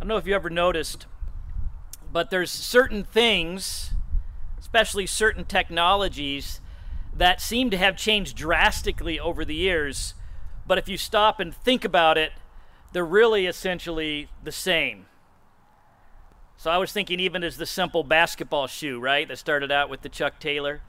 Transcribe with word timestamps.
I 0.00 0.04
don't 0.04 0.08
know 0.08 0.16
if 0.16 0.26
you 0.26 0.34
ever 0.34 0.48
noticed, 0.48 1.04
but 2.10 2.30
there's 2.30 2.50
certain 2.50 3.04
things, 3.04 3.90
especially 4.58 5.06
certain 5.06 5.44
technologies, 5.44 6.62
that 7.14 7.42
seem 7.42 7.68
to 7.68 7.76
have 7.76 7.98
changed 7.98 8.34
drastically 8.34 9.20
over 9.20 9.44
the 9.44 9.54
years. 9.54 10.14
But 10.66 10.78
if 10.78 10.88
you 10.88 10.96
stop 10.96 11.38
and 11.38 11.54
think 11.54 11.84
about 11.84 12.16
it, 12.16 12.32
they're 12.94 13.04
really 13.04 13.46
essentially 13.46 14.30
the 14.42 14.52
same. 14.52 15.04
So 16.56 16.70
I 16.70 16.78
was 16.78 16.92
thinking, 16.92 17.20
even 17.20 17.44
as 17.44 17.58
the 17.58 17.66
simple 17.66 18.02
basketball 18.02 18.68
shoe, 18.68 18.98
right, 18.98 19.28
that 19.28 19.36
started 19.36 19.70
out 19.70 19.90
with 19.90 20.00
the 20.00 20.08
Chuck 20.08 20.40
Taylor, 20.40 20.80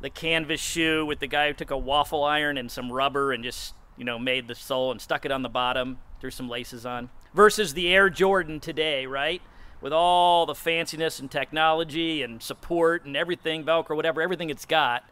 the 0.00 0.10
canvas 0.10 0.60
shoe 0.60 1.06
with 1.06 1.20
the 1.20 1.28
guy 1.28 1.46
who 1.46 1.54
took 1.54 1.70
a 1.70 1.78
waffle 1.78 2.24
iron 2.24 2.58
and 2.58 2.68
some 2.68 2.90
rubber 2.90 3.30
and 3.30 3.44
just, 3.44 3.74
you 3.96 4.04
know, 4.04 4.18
made 4.18 4.48
the 4.48 4.56
sole 4.56 4.90
and 4.90 5.00
stuck 5.00 5.24
it 5.24 5.30
on 5.30 5.42
the 5.42 5.48
bottom, 5.48 5.98
threw 6.20 6.30
some 6.30 6.48
laces 6.48 6.84
on, 6.84 7.08
versus 7.34 7.74
the 7.74 7.92
Air 7.92 8.10
Jordan 8.10 8.60
today, 8.60 9.06
right? 9.06 9.42
With 9.80 9.92
all 9.92 10.46
the 10.46 10.52
fanciness 10.52 11.18
and 11.18 11.30
technology 11.30 12.22
and 12.22 12.42
support 12.42 13.04
and 13.04 13.16
everything, 13.16 13.64
Velcro, 13.64 13.96
whatever, 13.96 14.22
everything 14.22 14.50
it's 14.50 14.64
got. 14.64 15.04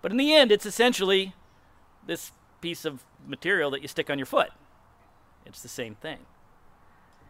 But 0.00 0.10
in 0.12 0.18
the 0.18 0.34
end, 0.34 0.52
it's 0.52 0.66
essentially 0.66 1.34
this 2.06 2.32
piece 2.60 2.84
of 2.84 3.04
material 3.26 3.70
that 3.70 3.82
you 3.82 3.88
stick 3.88 4.10
on 4.10 4.18
your 4.18 4.26
foot. 4.26 4.50
It's 5.46 5.62
the 5.62 5.68
same 5.68 5.94
thing. 5.96 6.18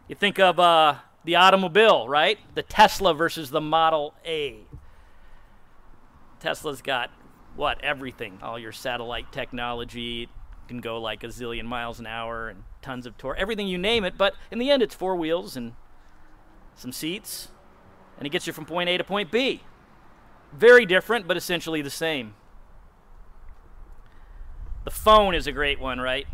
You 0.07 0.15
think 0.15 0.39
of 0.39 0.59
uh, 0.59 0.95
the 1.23 1.35
automobile, 1.35 2.07
right? 2.07 2.37
The 2.55 2.63
Tesla 2.63 3.13
versus 3.13 3.49
the 3.49 3.61
Model 3.61 4.13
A. 4.25 4.59
Tesla's 6.39 6.81
got 6.81 7.09
what? 7.55 7.83
Everything. 7.83 8.39
All 8.41 8.59
your 8.59 8.71
satellite 8.71 9.31
technology 9.31 10.29
can 10.67 10.79
go 10.79 10.99
like 10.99 11.23
a 11.23 11.27
zillion 11.27 11.65
miles 11.65 11.99
an 11.99 12.07
hour 12.07 12.49
and 12.49 12.63
tons 12.81 13.05
of 13.05 13.17
torque. 13.17 13.37
Everything 13.39 13.67
you 13.67 13.77
name 13.77 14.03
it, 14.03 14.17
but 14.17 14.35
in 14.51 14.59
the 14.59 14.69
end 14.69 14.81
it's 14.81 14.95
four 14.95 15.15
wheels 15.15 15.55
and 15.55 15.73
some 16.75 16.91
seats 16.91 17.49
and 18.17 18.25
it 18.25 18.29
gets 18.29 18.47
you 18.47 18.53
from 18.53 18.65
point 18.65 18.89
A 18.89 18.97
to 18.97 19.03
point 19.03 19.31
B. 19.31 19.61
Very 20.51 20.85
different, 20.85 21.27
but 21.27 21.37
essentially 21.37 21.81
the 21.81 21.89
same. 21.89 22.35
The 24.83 24.91
phone 24.91 25.33
is 25.33 25.47
a 25.47 25.51
great 25.51 25.79
one, 25.79 25.99
right? 25.99 26.27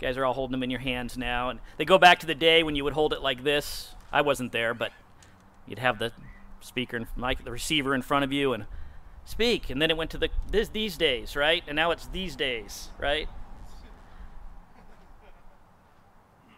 You 0.00 0.06
guys 0.06 0.16
are 0.16 0.24
all 0.24 0.34
holding 0.34 0.52
them 0.52 0.62
in 0.62 0.70
your 0.70 0.80
hands 0.80 1.16
now, 1.16 1.48
and 1.48 1.60
they 1.78 1.84
go 1.84 1.96
back 1.96 2.18
to 2.20 2.26
the 2.26 2.34
day 2.34 2.62
when 2.62 2.76
you 2.76 2.84
would 2.84 2.92
hold 2.92 3.12
it 3.12 3.22
like 3.22 3.44
this. 3.44 3.94
I 4.12 4.20
wasn't 4.20 4.52
there, 4.52 4.74
but 4.74 4.92
you'd 5.66 5.78
have 5.78 5.98
the 5.98 6.12
speaker 6.60 6.96
and 6.96 7.06
mic, 7.16 7.42
the 7.44 7.50
receiver 7.50 7.94
in 7.94 8.02
front 8.02 8.24
of 8.24 8.32
you, 8.32 8.52
and 8.52 8.66
speak. 9.26 9.68
And 9.68 9.82
then 9.82 9.90
it 9.90 9.96
went 9.98 10.10
to 10.12 10.18
the 10.18 10.30
this, 10.50 10.70
these 10.70 10.96
days, 10.96 11.36
right? 11.36 11.62
And 11.66 11.76
now 11.76 11.90
it's 11.90 12.06
these 12.06 12.34
days, 12.34 12.88
right? 12.98 13.28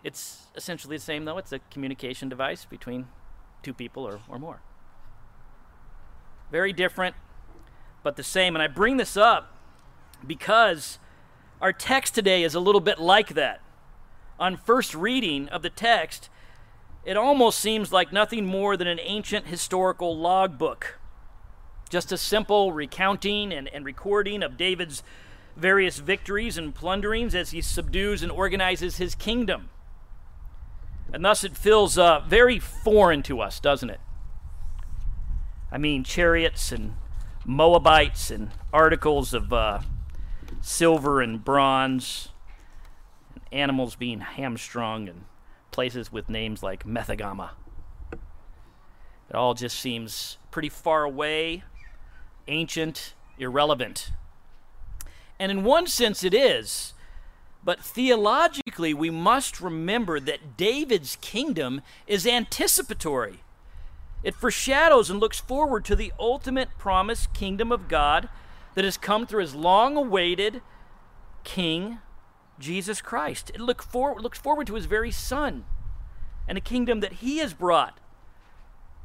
It's 0.05 0.47
essentially 0.55 0.96
the 0.96 1.02
same, 1.02 1.24
though. 1.24 1.39
It's 1.39 1.52
a 1.52 1.58
communication 1.70 2.28
device 2.28 2.64
between 2.64 3.08
two 3.64 3.74
people 3.74 4.06
or, 4.06 4.20
or 4.28 4.39
more. 4.39 4.61
Very 6.52 6.72
different, 6.72 7.16
but 8.05 8.16
the 8.16 8.22
same. 8.22 8.55
And 8.55 8.62
I 8.62 8.69
bring 8.69 8.96
this 8.96 9.16
up 9.16 9.56
because 10.24 10.98
our 11.61 11.72
text 11.72 12.14
today 12.14 12.42
is 12.42 12.55
a 12.55 12.61
little 12.61 12.80
bit 12.80 13.00
like 13.00 13.34
that. 13.34 13.61
On 14.39 14.56
first 14.56 14.94
reading 14.94 15.48
of 15.48 15.62
the 15.62 15.70
text, 15.70 16.30
it 17.05 17.16
almost 17.16 17.58
seems 17.58 17.92
like 17.92 18.12
nothing 18.12 18.46
more 18.46 18.77
than 18.77 18.86
an 18.86 19.00
ancient 19.02 19.46
historical 19.46 20.16
logbook. 20.16 20.97
Just 21.89 22.12
a 22.12 22.19
simple 22.19 22.72
recounting 22.72 23.53
and, 23.53 23.69
and 23.69 23.84
recording 23.84 24.42
of 24.42 24.56
David's 24.56 25.03
various 25.56 25.98
victories 25.98 26.58
and 26.58 26.75
plunderings 26.75 27.34
as 27.34 27.50
he 27.50 27.61
subdues 27.61 28.22
and 28.22 28.30
organizes 28.30 28.98
his 28.98 29.14
kingdom. 29.14 29.70
And 31.12 31.25
thus 31.25 31.42
it 31.45 31.56
feels 31.56 31.97
uh, 31.97 32.20
very 32.20 32.58
foreign 32.58 33.22
to 33.25 33.41
us, 33.41 33.58
doesn't 33.58 33.91
it? 33.91 34.00
I 35.72 35.78
mean, 35.78 36.05
chariots 36.05 36.72
and 36.72 36.95
Moabites 37.45 38.30
and 38.30 38.51
articles 38.73 39.33
of 39.33 39.52
uh, 39.52 39.80
silver 40.61 41.23
and 41.23 41.42
bronze, 41.42 42.29
and 43.35 43.42
animals 43.51 43.96
being 43.96 44.20
hamstrung, 44.20 45.08
and 45.08 45.24
places 45.70 46.12
with 46.12 46.29
names 46.29 46.62
like 46.62 46.85
Methagama. 46.85 47.51
It 48.12 49.35
all 49.35 49.55
just 49.55 49.79
seems 49.79 50.39
pretty 50.51 50.68
far 50.68 51.05
away, 51.05 51.62
ancient, 52.48 53.14
irrelevant. 53.39 54.11
And 55.39 55.53
in 55.53 55.64
one 55.64 55.86
sense, 55.86 56.25
it 56.25 56.35
is. 56.35 56.95
But 57.64 57.81
theologically, 57.81 58.95
we 58.95 59.11
must 59.11 59.61
remember 59.61 60.19
that 60.20 60.57
David's 60.57 61.17
kingdom 61.20 61.83
is 62.07 62.27
anticipatory. 62.27 63.41
It 64.23 64.35
foreshadows 64.35 65.11
and 65.11 65.20
looks 65.20 65.39
forward 65.39 65.85
to 65.85 65.97
the 65.97 66.13
ultimate 66.19 66.70
promised 66.79 67.33
kingdom 67.35 67.70
of 67.70 67.89
God 67.89 68.29
that 68.75 68.85
has 68.85 68.97
come 68.97 69.27
through 69.27 69.42
his 69.42 69.55
long 69.55 69.97
awaited 69.97 70.63
King, 71.45 71.98
Jesus 72.59 73.01
Christ. 73.01 73.51
It 73.55 73.61
look 73.61 73.83
for, 73.83 74.20
looks 74.20 74.39
forward 74.39 74.67
to 74.67 74.75
his 74.75 74.86
very 74.86 75.11
Son 75.11 75.65
and 76.48 76.59
a 76.59 76.63
kingdom 76.63 77.01
that 77.01 77.15
he 77.15 77.39
has 77.39 77.55
brought 77.55 77.98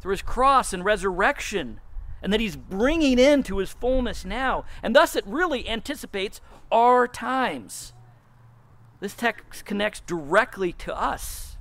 through 0.02 0.12
his 0.12 0.22
cross 0.22 0.74
and 0.74 0.84
resurrection, 0.84 1.80
and 2.23 2.31
that 2.31 2.39
he's 2.39 2.56
bringing 2.56 3.19
into 3.19 3.57
his 3.57 3.73
fullness 3.73 4.23
now. 4.23 4.63
And 4.81 4.95
thus, 4.95 5.16
it 5.16 5.28
really 5.28 5.67
anticipates 5.69 6.39
our 6.72 7.06
times. 7.07 7.91
This 9.01 9.13
text 9.13 9.66
connects 9.66 10.00
directly 10.00 10.72
to 10.73 10.97
us. 10.97 11.57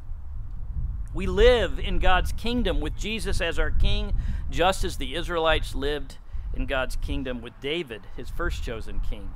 We 1.12 1.26
live 1.26 1.80
in 1.80 1.98
God's 1.98 2.30
kingdom 2.32 2.80
with 2.80 2.96
Jesus 2.96 3.40
as 3.40 3.58
our 3.58 3.72
king, 3.72 4.14
just 4.48 4.84
as 4.84 4.96
the 4.96 5.16
Israelites 5.16 5.74
lived 5.74 6.18
in 6.54 6.66
God's 6.66 6.94
kingdom 6.96 7.42
with 7.42 7.52
David, 7.60 8.02
his 8.16 8.30
first 8.30 8.62
chosen 8.62 9.00
king. 9.00 9.32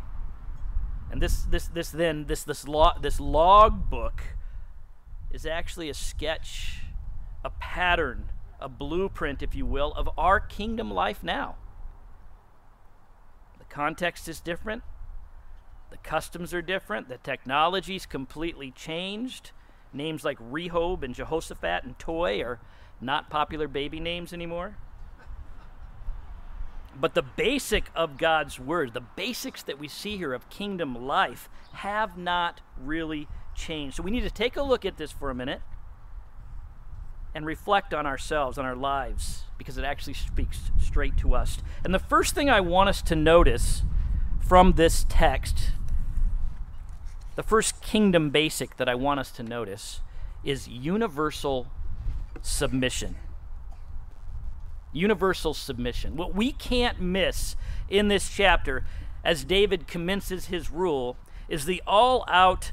And 1.11 1.21
this, 1.21 1.43
this, 1.43 1.67
this 1.67 1.91
then, 1.91 2.27
this, 2.27 2.45
this, 2.45 2.69
log, 2.69 3.03
this 3.03 3.19
log 3.19 3.91
book 3.91 4.23
is 5.31 5.45
actually 5.45 5.91
a 5.91 5.95
sketch, 5.95 6.83
a 7.45 7.51
pattern, 7.51 8.31
a 8.61 8.69
blueprint, 8.69 9.43
if 9.43 9.55
you 9.55 9.67
will, 9.67 9.93
of 9.93 10.09
our 10.17 10.41
kingdom 10.41 10.91
life 10.91 11.23
now. 11.23 11.57
The 13.59 13.65
context 13.65 14.29
is 14.29 14.41
different, 14.41 14.83
the 15.91 15.99
customs 15.99 16.53
are 16.55 16.63
different, 16.63 17.09
the 17.09 17.19
technology's 17.19 18.07
completely 18.07 18.71
changed. 18.71 19.53
Names 19.93 20.25
like 20.25 20.39
Rehob 20.39 21.03
and 21.03 21.15
Jehoshaphat 21.15 21.85
and 21.85 21.99
Toi 21.99 22.43
are 22.43 22.61
not 23.01 23.31
popular 23.31 23.69
baby 23.69 24.01
names 24.01 24.33
anymore. 24.33 24.77
But 26.99 27.15
the 27.15 27.23
basic 27.23 27.91
of 27.95 28.17
God's 28.17 28.59
word, 28.59 28.95
the 28.95 29.01
basics 29.01 29.63
that 29.63 29.79
we 29.79 29.87
see 29.87 30.17
here 30.17 30.33
of 30.33 30.49
kingdom 30.49 31.07
life, 31.07 31.49
have 31.73 32.17
not 32.17 32.63
really 32.79 33.29
changed. 33.55 33.97
So 33.97 34.03
we 34.03 34.11
need 34.11 34.23
to 34.23 34.31
take 34.31 34.57
a 34.57 34.63
look 34.63 34.85
at 34.85 34.97
this 34.97 35.13
for 35.13 35.31
a 35.31 35.35
minute 35.35 35.61
and 37.37 37.45
reflect 37.45 37.93
on 37.93 38.07
ourselves, 38.07 38.57
on 38.57 38.65
our 38.65 38.75
lives, 38.75 39.45
because 39.59 39.77
it 39.77 39.85
actually 39.85 40.15
speaks 40.15 40.71
straight 40.81 41.19
to 41.19 41.35
us. 41.35 41.59
And 41.85 41.93
the 41.93 41.99
first 41.99 42.35
thing 42.35 42.49
I 42.49 42.61
want 42.61 42.89
us 42.89 43.03
to 43.03 43.15
notice 43.15 43.83
from 44.41 44.73
this 44.73 45.05
text, 45.07 45.73
the 47.35 47.43
first 47.43 47.83
kingdom 47.83 48.31
basic 48.31 48.79
that 48.79 48.89
I 48.89 48.95
want 48.95 49.21
us 49.21 49.31
to 49.33 49.43
notice, 49.43 50.01
is 50.45 50.67
universal 50.67 51.67
submission 52.41 53.17
universal 54.93 55.53
submission. 55.53 56.17
What 56.17 56.35
we 56.35 56.53
can't 56.53 56.99
miss 57.03 57.55
in 57.91 58.09
this 58.09 58.31
chapter 58.31 58.87
as 59.23 59.45
David 59.45 59.87
commences 59.87 60.47
his 60.47 60.71
rule 60.71 61.19
is 61.51 61.67
the 61.67 61.83
all 61.87 62.25
out 62.29 62.73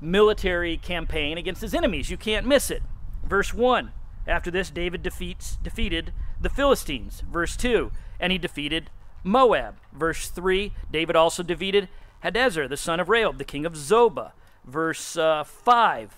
military 0.00 0.78
campaign 0.78 1.36
against 1.36 1.60
his 1.60 1.74
enemies. 1.74 2.08
You 2.08 2.16
can't 2.16 2.46
miss 2.46 2.70
it. 2.70 2.82
Verse 3.30 3.54
1 3.54 3.92
After 4.26 4.50
this, 4.50 4.70
David 4.70 5.02
defeats, 5.02 5.56
defeated 5.62 6.12
the 6.40 6.50
Philistines. 6.50 7.22
Verse 7.30 7.56
2 7.56 7.92
And 8.18 8.32
he 8.32 8.38
defeated 8.38 8.90
Moab. 9.22 9.76
Verse 9.92 10.28
3 10.28 10.72
David 10.90 11.14
also 11.14 11.44
defeated 11.44 11.88
Hadadezer, 12.24 12.68
the 12.68 12.76
son 12.76 12.98
of 13.00 13.06
Rehob, 13.06 13.38
the 13.38 13.44
king 13.44 13.64
of 13.64 13.74
Zobah. 13.74 14.32
Verse 14.66 15.16
uh, 15.16 15.44
5 15.44 16.16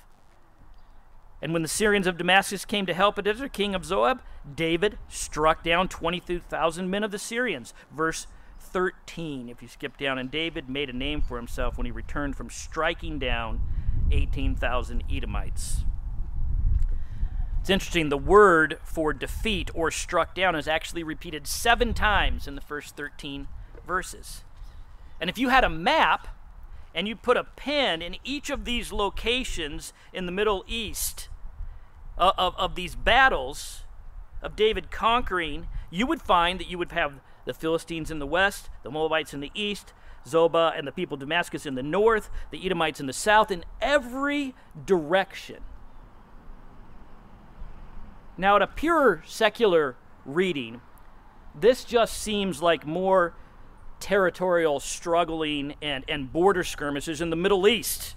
and 1.42 1.52
when 1.52 1.62
the 1.62 1.68
Syrians 1.68 2.06
of 2.06 2.16
Damascus 2.16 2.64
came 2.64 2.86
to 2.86 2.94
help 2.94 3.16
Hadadezer, 3.16 3.52
king 3.52 3.74
of 3.74 3.82
Zobah, 3.82 4.20
David 4.54 4.96
struck 5.08 5.64
down 5.64 5.88
22,000 5.88 6.88
men 6.88 7.02
of 7.02 7.10
the 7.10 7.18
Syrians. 7.18 7.74
Verse 7.90 8.28
13, 8.60 9.48
if 9.48 9.60
you 9.60 9.66
skip 9.66 9.98
down, 9.98 10.18
and 10.18 10.30
David 10.30 10.68
made 10.68 10.88
a 10.88 10.96
name 10.96 11.20
for 11.20 11.36
himself 11.36 11.76
when 11.76 11.84
he 11.84 11.90
returned 11.90 12.36
from 12.36 12.48
striking 12.48 13.18
down 13.18 13.60
18,000 14.12 15.02
Edomites. 15.10 15.84
It's 17.62 17.70
interesting, 17.70 18.08
the 18.08 18.18
word 18.18 18.80
for 18.82 19.12
defeat 19.12 19.70
or 19.72 19.92
struck 19.92 20.34
down 20.34 20.56
is 20.56 20.66
actually 20.66 21.04
repeated 21.04 21.46
seven 21.46 21.94
times 21.94 22.48
in 22.48 22.56
the 22.56 22.60
first 22.60 22.96
13 22.96 23.46
verses. 23.86 24.42
And 25.20 25.30
if 25.30 25.38
you 25.38 25.50
had 25.50 25.62
a 25.62 25.68
map 25.68 26.26
and 26.92 27.06
you 27.06 27.14
put 27.14 27.36
a 27.36 27.44
pin 27.44 28.02
in 28.02 28.16
each 28.24 28.50
of 28.50 28.64
these 28.64 28.90
locations 28.90 29.92
in 30.12 30.26
the 30.26 30.32
Middle 30.32 30.64
East 30.66 31.28
of, 32.18 32.34
of, 32.36 32.56
of 32.58 32.74
these 32.74 32.96
battles 32.96 33.82
of 34.42 34.56
David 34.56 34.90
conquering, 34.90 35.68
you 35.88 36.04
would 36.04 36.20
find 36.20 36.58
that 36.58 36.68
you 36.68 36.78
would 36.78 36.90
have 36.90 37.20
the 37.44 37.54
Philistines 37.54 38.10
in 38.10 38.18
the 38.18 38.26
west, 38.26 38.70
the 38.82 38.90
Moabites 38.90 39.32
in 39.32 39.38
the 39.38 39.52
east, 39.54 39.92
Zobah 40.26 40.76
and 40.76 40.84
the 40.84 40.90
people 40.90 41.14
of 41.14 41.20
Damascus 41.20 41.64
in 41.64 41.76
the 41.76 41.82
north, 41.84 42.28
the 42.50 42.66
Edomites 42.66 42.98
in 42.98 43.06
the 43.06 43.12
south, 43.12 43.52
in 43.52 43.64
every 43.80 44.52
direction. 44.84 45.62
Now, 48.36 48.56
at 48.56 48.62
a 48.62 48.66
pure 48.66 49.22
secular 49.26 49.96
reading, 50.24 50.80
this 51.54 51.84
just 51.84 52.16
seems 52.16 52.62
like 52.62 52.86
more 52.86 53.34
territorial 54.00 54.80
struggling 54.80 55.74
and, 55.82 56.04
and 56.08 56.32
border 56.32 56.64
skirmishes 56.64 57.20
in 57.20 57.30
the 57.30 57.36
Middle 57.36 57.68
East. 57.68 58.16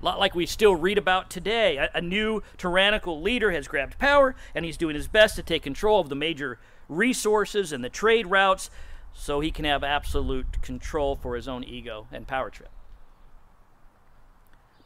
A 0.00 0.04
lot 0.04 0.18
like 0.18 0.34
we 0.34 0.46
still 0.46 0.74
read 0.74 0.98
about 0.98 1.30
today. 1.30 1.76
A, 1.76 1.90
a, 1.94 2.00
new 2.00 2.42
tyrannical 2.56 3.20
leader 3.20 3.50
has 3.52 3.68
grabbed 3.68 3.98
power, 3.98 4.34
and 4.54 4.64
he's 4.64 4.76
doing 4.76 4.94
his 4.94 5.08
best 5.08 5.36
to 5.36 5.42
take 5.42 5.62
control 5.62 6.00
of 6.00 6.08
the 6.08 6.14
major 6.14 6.58
resources 6.88 7.72
and 7.72 7.84
the 7.84 7.88
trade 7.88 8.26
routes 8.26 8.70
so 9.12 9.40
he 9.40 9.50
can 9.50 9.64
have 9.64 9.84
absolute 9.84 10.62
control 10.62 11.16
for 11.16 11.34
his 11.34 11.48
own 11.48 11.64
ego 11.64 12.06
and 12.12 12.26
power 12.26 12.50
trip. 12.50 12.70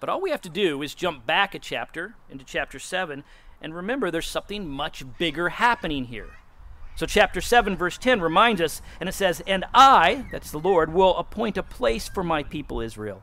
But 0.01 0.09
all 0.09 0.21
we 0.21 0.31
have 0.31 0.41
to 0.43 0.49
do 0.49 0.83
is 0.83 0.95
jump 0.95 1.27
back 1.27 1.55
a 1.55 1.59
chapter 1.59 2.17
into 2.29 2.45
chapter 2.45 2.79
7 2.79 3.23
and 3.63 3.75
remember 3.75 4.11
there's 4.11 4.27
something 4.27 4.69
much 4.69 5.05
bigger 5.19 5.49
happening 5.49 6.07
here. 6.07 6.31
So, 6.95 7.07
chapter 7.07 7.41
7, 7.41 7.75
verse 7.75 7.97
10 7.97 8.21
reminds 8.21 8.61
us, 8.61 8.83
and 9.01 9.09
it 9.09 9.15
says, 9.15 9.43
And 9.47 9.65
I, 9.73 10.27
that's 10.31 10.51
the 10.51 10.59
Lord, 10.59 10.93
will 10.93 11.17
appoint 11.17 11.57
a 11.57 11.63
place 11.63 12.09
for 12.09 12.23
my 12.23 12.43
people 12.43 12.81
Israel, 12.81 13.23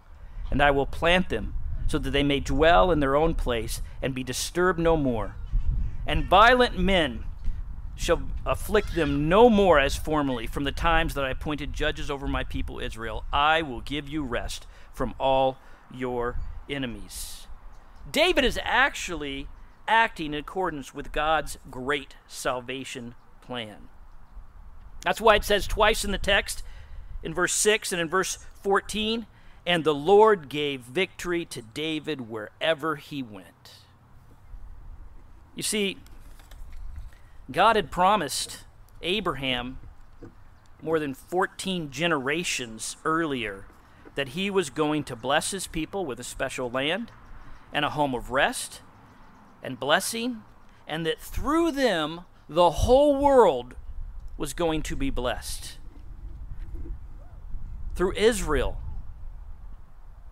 and 0.49 0.61
I 0.61 0.71
will 0.71 0.87
plant 0.87 1.29
them, 1.29 1.53
so 1.87 1.99
that 1.99 2.09
they 2.09 2.23
may 2.23 2.39
dwell 2.39 2.89
in 2.89 2.99
their 2.99 3.15
own 3.15 3.35
place 3.35 3.81
and 4.01 4.15
be 4.15 4.23
disturbed 4.23 4.79
no 4.79 4.97
more. 4.97 5.35
And 6.07 6.25
violent 6.25 6.79
men 6.79 7.25
shall 7.95 8.23
afflict 8.45 8.95
them 8.95 9.29
no 9.29 9.49
more 9.49 9.77
as 9.77 9.95
formerly 9.95 10.47
from 10.47 10.63
the 10.63 10.71
times 10.71 11.13
that 11.13 11.25
I 11.25 11.31
appointed 11.31 11.73
judges 11.73 12.09
over 12.09 12.27
my 12.27 12.43
people 12.45 12.79
Israel. 12.79 13.25
I 13.31 13.61
will 13.61 13.81
give 13.81 14.07
you 14.07 14.23
rest 14.23 14.65
from 14.93 15.13
all 15.19 15.57
your 15.93 16.37
enemies. 16.69 17.45
David 18.09 18.45
is 18.45 18.57
actually 18.63 19.47
acting 19.89 20.33
in 20.33 20.39
accordance 20.39 20.93
with 20.93 21.11
God's 21.11 21.57
great 21.69 22.15
salvation 22.27 23.15
plan. 23.41 23.89
That's 25.03 25.19
why 25.19 25.35
it 25.35 25.43
says 25.43 25.67
twice 25.67 26.05
in 26.05 26.11
the 26.11 26.17
text, 26.17 26.63
in 27.23 27.33
verse 27.33 27.53
6 27.53 27.91
and 27.91 28.01
in 28.01 28.07
verse 28.07 28.37
14, 28.63 29.25
and 29.65 29.83
the 29.83 29.93
Lord 29.93 30.49
gave 30.49 30.81
victory 30.81 31.45
to 31.45 31.61
David 31.61 32.29
wherever 32.29 32.95
he 32.95 33.23
went. 33.23 33.73
You 35.55 35.63
see, 35.63 35.97
God 37.51 37.75
had 37.75 37.91
promised 37.91 38.63
Abraham 39.01 39.79
more 40.81 40.99
than 40.99 41.13
14 41.13 41.89
generations 41.89 42.95
earlier 43.03 43.65
that 44.15 44.29
he 44.29 44.49
was 44.49 44.69
going 44.69 45.03
to 45.05 45.15
bless 45.15 45.51
his 45.51 45.67
people 45.67 46.05
with 46.05 46.19
a 46.19 46.23
special 46.23 46.69
land 46.69 47.11
and 47.71 47.85
a 47.85 47.91
home 47.91 48.13
of 48.13 48.31
rest 48.31 48.81
and 49.61 49.79
blessing, 49.79 50.43
and 50.87 51.05
that 51.05 51.19
through 51.19 51.71
them 51.71 52.21
the 52.47 52.71
whole 52.71 53.15
world 53.15 53.75
was 54.37 54.53
going 54.53 54.81
to 54.83 54.95
be 54.95 55.09
blessed. 55.09 55.77
Through 57.95 58.13
Israel, 58.13 58.77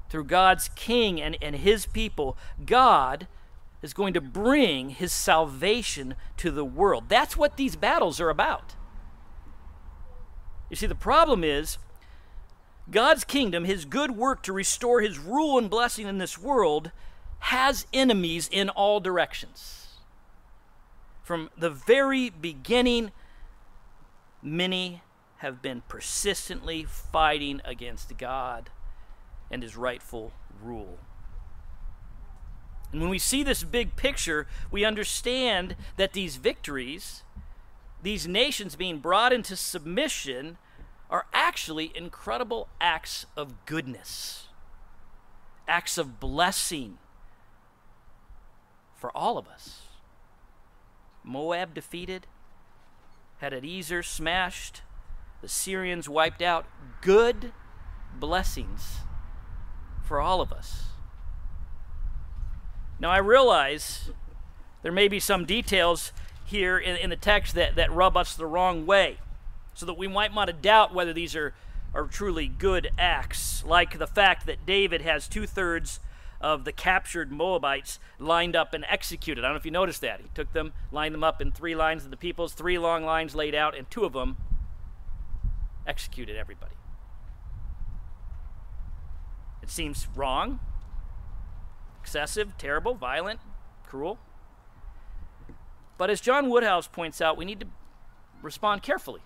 through 0.10 0.24
God's 0.26 0.70
king 0.76 1.22
and, 1.22 1.38
and 1.42 1.56
his 1.56 1.86
people, 1.86 2.38
God 2.66 3.28
is 3.82 3.94
going 3.94 4.14
to 4.14 4.22
bring 4.22 4.90
his 4.90 5.12
salvation 5.12 6.16
to 6.38 6.50
the 6.50 6.66
world. 6.66 7.06
That's 7.10 7.38
what 7.38 7.58
these 7.58 7.76
battles 7.76 8.20
are 8.20 8.30
about. 8.30 8.76
You 10.70 10.76
see, 10.76 10.88
the 10.88 10.96
problem 10.96 11.44
is 11.44 11.78
God's 12.90 13.24
kingdom, 13.24 13.66
his 13.66 13.86
good 13.86 14.12
work 14.12 14.42
to 14.44 14.54
restore 14.54 15.02
his 15.02 15.20
rule 15.20 15.58
and 15.58 15.70
blessing 15.70 16.08
in 16.08 16.18
this 16.18 16.38
world, 16.38 16.92
has 17.40 17.86
enemies 17.94 18.50
in 18.52 18.70
all 18.70 19.00
directions. 19.00 19.88
From 21.24 21.50
the 21.58 21.70
very 21.70 22.30
beginning, 22.30 23.12
many 24.42 25.02
have 25.38 25.62
been 25.62 25.82
persistently 25.88 26.84
fighting 26.84 27.62
against 27.64 28.18
God 28.18 28.70
and 29.52 29.62
his 29.62 29.76
rightful 29.76 30.32
rule. 30.62 30.98
And 32.92 33.02
when 33.02 33.10
we 33.10 33.20
see 33.20 33.44
this 33.44 33.64
big 33.64 33.96
picture, 33.96 34.48
we 34.72 34.86
understand 34.86 35.76
that 35.98 36.14
these 36.14 36.38
victories, 36.38 37.24
these 38.02 38.28
nations 38.28 38.76
being 38.76 39.00
brought 39.00 39.34
into 39.34 39.56
submission, 39.56 40.58
are 41.10 41.26
actually 41.34 41.92
incredible 41.96 42.68
acts 42.80 43.26
of 43.36 43.66
goodness, 43.66 44.48
acts 45.68 45.98
of 45.98 46.20
blessing 46.20 46.98
for 48.98 49.16
all 49.16 49.38
of 49.38 49.48
us. 49.48 49.84
Moab 51.24 51.74
defeated, 51.74 52.28
Hadadezer 53.42 54.04
smashed, 54.04 54.82
the 55.42 55.48
Syrians 55.48 56.10
wiped 56.10 56.42
out. 56.42 56.66
Good 57.02 57.54
blessings 58.20 58.98
for 60.04 60.20
all 60.20 60.42
of 60.42 60.52
us. 60.52 60.86
Now, 63.00 63.12
I 63.12 63.18
realize 63.18 64.10
there 64.82 64.92
may 64.92 65.08
be 65.08 65.20
some 65.20 65.46
details 65.46 66.12
here 66.46 66.80
in, 66.80 66.96
in 66.96 67.10
the 67.10 67.16
text 67.16 67.54
that, 67.56 67.76
that 67.76 67.92
rub 67.92 68.18
us 68.18 68.34
the 68.34 68.46
wrong 68.48 68.86
way, 68.86 69.18
so 69.74 69.86
that 69.86 69.98
we 69.98 70.08
might 70.08 70.34
want 70.34 70.48
to 70.48 70.54
doubt 70.54 70.94
whether 70.94 71.14
these 71.14 71.36
are, 71.36 71.54
are 71.94 72.06
truly 72.06 72.48
good 72.48 72.90
acts, 72.98 73.64
like 73.66 74.00
the 74.00 74.08
fact 74.08 74.48
that 74.48 74.66
David 74.66 75.02
has 75.02 75.28
two 75.28 75.46
thirds 75.46 76.00
of 76.40 76.66
the 76.66 76.72
captured 76.72 77.32
Moabites 77.32 78.00
lined 78.20 78.56
up 78.56 78.74
and 78.74 78.86
executed. 78.88 79.44
I 79.44 79.48
don't 79.48 79.56
know 79.56 79.60
if 79.60 79.66
you 79.66 79.72
noticed 79.72 80.02
that. 80.02 80.22
He 80.22 80.30
took 80.34 80.54
them, 80.54 80.74
lined 80.92 81.14
them 81.14 81.24
up 81.24 81.42
in 81.42 81.52
three 81.52 81.76
lines 81.76 82.06
of 82.06 82.12
the 82.12 82.18
peoples, 82.18 82.54
three 82.54 82.78
long 82.78 83.04
lines 83.04 83.36
laid 83.36 83.56
out, 83.56 83.76
and 83.76 83.90
two 83.90 84.06
of 84.06 84.14
them 84.14 84.38
executed 85.86 86.36
everybody. 86.36 86.76
It 89.64 89.70
seems 89.70 90.08
wrong, 90.16 90.60
excessive, 92.02 92.58
terrible, 92.58 92.94
violent, 92.94 93.40
cruel. 93.86 94.20
But 95.98 96.10
as 96.10 96.22
John 96.22 96.50
Woodhouse 96.50 96.88
points 96.88 97.22
out, 97.22 97.38
we 97.38 97.46
need 97.46 97.62
to 97.62 97.68
respond 98.42 98.84
carefully. 98.84 99.22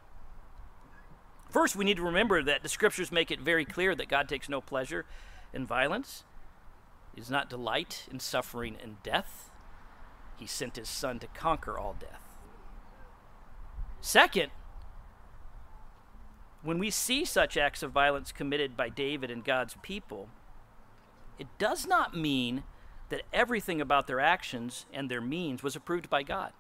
First, 1.50 1.76
we 1.76 1.84
need 1.84 1.98
to 1.98 2.04
remember 2.04 2.42
that 2.42 2.64
the 2.64 2.70
scriptures 2.70 3.12
make 3.12 3.30
it 3.30 3.42
very 3.42 3.66
clear 3.66 3.94
that 3.94 4.08
God 4.08 4.30
takes 4.30 4.48
no 4.48 4.62
pleasure 4.62 5.06
in 5.54 5.68
violence. 5.68 6.24
Does 7.16 7.30
not 7.30 7.50
delight 7.50 8.08
in 8.12 8.20
suffering 8.20 8.78
and 8.82 9.02
death. 9.04 9.50
He 10.38 10.48
sent 10.48 10.76
his 10.76 10.90
son 10.90 11.20
to 11.20 11.28
conquer 11.28 11.78
all 11.78 11.96
death. 12.00 12.22
Second, 14.00 14.52
when 16.64 16.80
we 16.80 16.90
see 16.90 17.26
such 17.26 17.58
acts 17.58 17.84
of 17.84 17.92
violence 17.92 18.32
committed 18.32 18.76
by 18.76 18.90
David 18.90 19.30
and 19.30 19.44
God's 19.44 19.76
people, 19.82 20.30
it 21.38 21.48
does 21.58 21.86
not 21.86 22.16
mean 22.16 22.64
that 23.10 23.24
everything 23.34 23.82
about 23.82 24.08
their 24.08 24.20
actions 24.20 24.86
and 24.94 25.10
their 25.10 25.22
means 25.22 25.64
was 25.64 25.76
approved 25.76 26.10
by 26.10 26.24
God. 26.24 26.54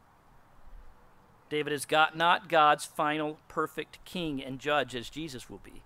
David 1.49 1.73
is 1.73 1.85
God, 1.85 2.15
not 2.15 2.49
God's 2.49 2.85
final 2.85 3.39
perfect 3.47 4.03
king 4.05 4.43
and 4.43 4.59
judge 4.59 4.95
as 4.95 5.09
Jesus 5.09 5.49
will 5.49 5.61
be. 5.63 5.83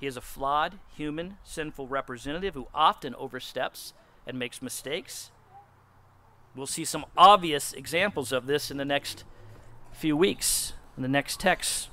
He 0.00 0.06
is 0.06 0.16
a 0.16 0.22
flawed, 0.22 0.78
human, 0.96 1.36
sinful 1.44 1.86
representative 1.86 2.54
who 2.54 2.68
often 2.74 3.14
oversteps 3.16 3.92
and 4.26 4.38
makes 4.38 4.62
mistakes. 4.62 5.30
We'll 6.56 6.66
see 6.66 6.86
some 6.86 7.04
obvious 7.16 7.74
examples 7.74 8.32
of 8.32 8.46
this 8.46 8.70
in 8.70 8.78
the 8.78 8.84
next 8.84 9.24
few 9.92 10.16
weeks, 10.16 10.72
in 10.96 11.02
the 11.02 11.08
next 11.08 11.38
text. 11.38 11.90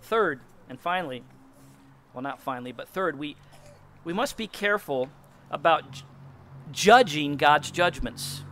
Third, 0.00 0.40
and 0.68 0.78
finally, 0.78 1.24
well, 2.12 2.22
not 2.22 2.40
finally, 2.40 2.70
but 2.70 2.88
third, 2.88 3.18
we, 3.18 3.36
we 4.04 4.12
must 4.12 4.36
be 4.36 4.46
careful 4.46 5.10
about 5.50 5.90
j- 5.90 6.04
judging 6.70 7.36
God's 7.36 7.72
judgments. 7.72 8.42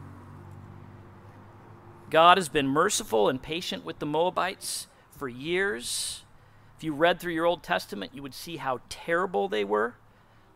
God 2.11 2.37
has 2.37 2.49
been 2.49 2.67
merciful 2.67 3.29
and 3.29 3.41
patient 3.41 3.85
with 3.85 4.01
the 4.01 4.07
Moabites 4.07 4.89
for 5.11 5.29
years. 5.29 6.25
If 6.83 6.87
you 6.87 6.95
read 6.95 7.21
through 7.21 7.35
your 7.35 7.47
Old 7.47 7.63
Testament, 7.63 8.11
you 8.13 8.23
would 8.23 8.35
see 8.35 8.57
how 8.57 8.81
terrible 8.89 9.49
they 9.49 9.63
were, 9.63 9.95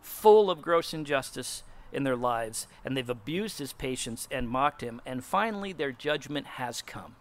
full 0.02 0.50
of 0.50 0.60
gross 0.60 0.92
injustice 0.92 1.62
in 1.92 2.02
their 2.02 2.16
lives, 2.16 2.66
and 2.84 2.96
they've 2.96 3.08
abused 3.08 3.60
his 3.60 3.72
patience 3.72 4.26
and 4.28 4.48
mocked 4.48 4.80
him, 4.80 5.00
and 5.06 5.24
finally 5.24 5.72
their 5.72 5.92
judgment 5.92 6.46
has 6.58 6.82
come. 6.82 7.14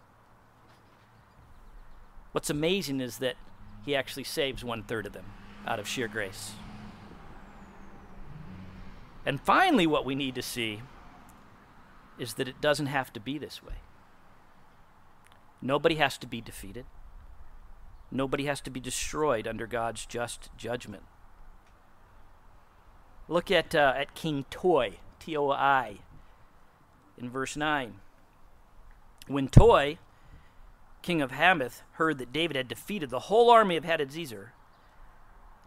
What's 2.32 2.50
amazing 2.50 3.00
is 3.00 3.18
that 3.18 3.36
he 3.84 3.94
actually 3.94 4.24
saves 4.24 4.64
one 4.64 4.82
third 4.82 5.06
of 5.06 5.12
them. 5.12 5.26
out 5.68 5.78
of 5.78 5.86
sheer 5.86 6.08
grace. 6.08 6.54
And 9.24 9.40
finally, 9.40 9.86
what 9.86 10.04
we 10.04 10.16
need 10.16 10.34
to 10.34 10.42
see 10.42 10.82
is 12.18 12.34
that 12.34 12.48
it 12.48 12.60
doesn't 12.60 12.86
have 12.86 13.12
to 13.12 13.20
be 13.20 13.38
this 13.38 13.62
way. 13.62 13.74
Nobody 15.62 15.94
has 15.94 16.18
to 16.18 16.26
be 16.26 16.40
defeated. 16.40 16.86
Nobody 18.10 18.46
has 18.46 18.60
to 18.62 18.70
be 18.70 18.80
destroyed 18.80 19.46
under 19.46 19.66
God's 19.66 20.06
just 20.06 20.50
judgment. 20.56 21.02
Look 23.28 23.50
at, 23.50 23.74
uh, 23.74 23.94
at 23.96 24.14
King 24.14 24.44
Toi, 24.50 24.98
T 25.18 25.36
O 25.36 25.50
I, 25.50 25.98
in 27.18 27.28
verse 27.28 27.56
9. 27.56 27.94
When 29.26 29.48
Toi, 29.48 29.98
king 31.02 31.20
of 31.20 31.32
Hamath, 31.32 31.82
heard 31.92 32.18
that 32.18 32.32
David 32.32 32.56
had 32.56 32.68
defeated 32.68 33.10
the 33.10 33.20
whole 33.20 33.50
army 33.50 33.76
of 33.76 33.84
Hadadezer, 33.84 34.50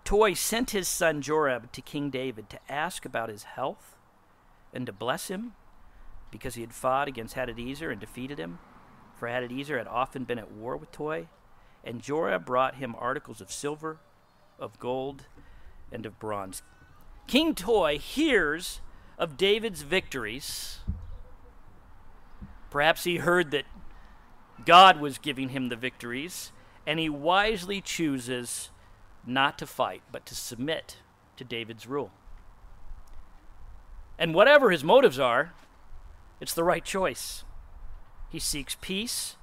Toi 0.05 0.33
sent 0.33 0.71
his 0.71 0.87
son 0.87 1.21
Joab 1.21 1.71
to 1.73 1.81
King 1.81 2.09
David 2.09 2.49
to 2.49 2.59
ask 2.71 3.05
about 3.05 3.29
his 3.29 3.43
health 3.43 3.97
and 4.73 4.85
to 4.85 4.93
bless 4.93 5.27
him 5.27 5.53
because 6.31 6.55
he 6.55 6.61
had 6.61 6.73
fought 6.73 7.07
against 7.07 7.35
Hadadezer 7.35 7.91
and 7.91 7.99
defeated 7.99 8.39
him. 8.39 8.59
For 9.17 9.27
Hadadezer 9.27 9.77
had 9.77 9.87
often 9.87 10.23
been 10.23 10.39
at 10.39 10.51
war 10.51 10.77
with 10.77 10.91
Toi, 10.91 11.27
and 11.83 12.01
Joab 12.01 12.45
brought 12.45 12.75
him 12.75 12.95
articles 12.97 13.41
of 13.41 13.51
silver, 13.51 13.99
of 14.59 14.79
gold, 14.79 15.25
and 15.91 16.05
of 16.05 16.19
bronze. 16.19 16.61
King 17.27 17.55
Toi 17.55 17.97
hears 17.97 18.81
of 19.17 19.37
David's 19.37 19.81
victories. 19.81 20.79
Perhaps 22.69 23.03
he 23.03 23.17
heard 23.17 23.51
that 23.51 23.65
God 24.65 24.99
was 24.99 25.17
giving 25.17 25.49
him 25.49 25.69
the 25.69 25.75
victories, 25.75 26.51
and 26.85 26.99
he 26.99 27.09
wisely 27.09 27.81
chooses 27.81 28.69
not 29.25 29.57
to 29.59 29.67
fight, 29.67 30.01
but 30.11 30.25
to 30.25 30.35
submit 30.35 30.97
to 31.37 31.43
David's 31.43 31.87
rule. 31.87 32.11
And 34.17 34.33
whatever 34.33 34.71
his 34.71 34.83
motives 34.83 35.19
are, 35.19 35.53
it's 36.41 36.53
the 36.53 36.63
right 36.63 36.83
choice. 36.83 37.43
He 38.29 38.39
seeks 38.39 38.75
peace, 38.79 39.37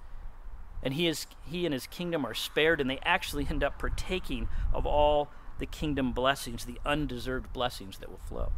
and 0.86 0.94
he, 0.94 1.08
is, 1.08 1.26
he 1.44 1.66
and 1.66 1.72
his 1.72 1.88
kingdom 1.88 2.24
are 2.24 2.32
spared, 2.32 2.80
and 2.80 2.88
they 2.88 3.00
actually 3.04 3.44
end 3.50 3.64
up 3.64 3.76
partaking 3.76 4.46
of 4.72 4.86
all 4.86 5.32
the 5.58 5.66
kingdom 5.66 6.12
blessings, 6.12 6.64
the 6.64 6.78
undeserved 6.86 7.52
blessings 7.52 7.98
that 7.98 8.08
will 8.08 8.20
flow. 8.28 8.52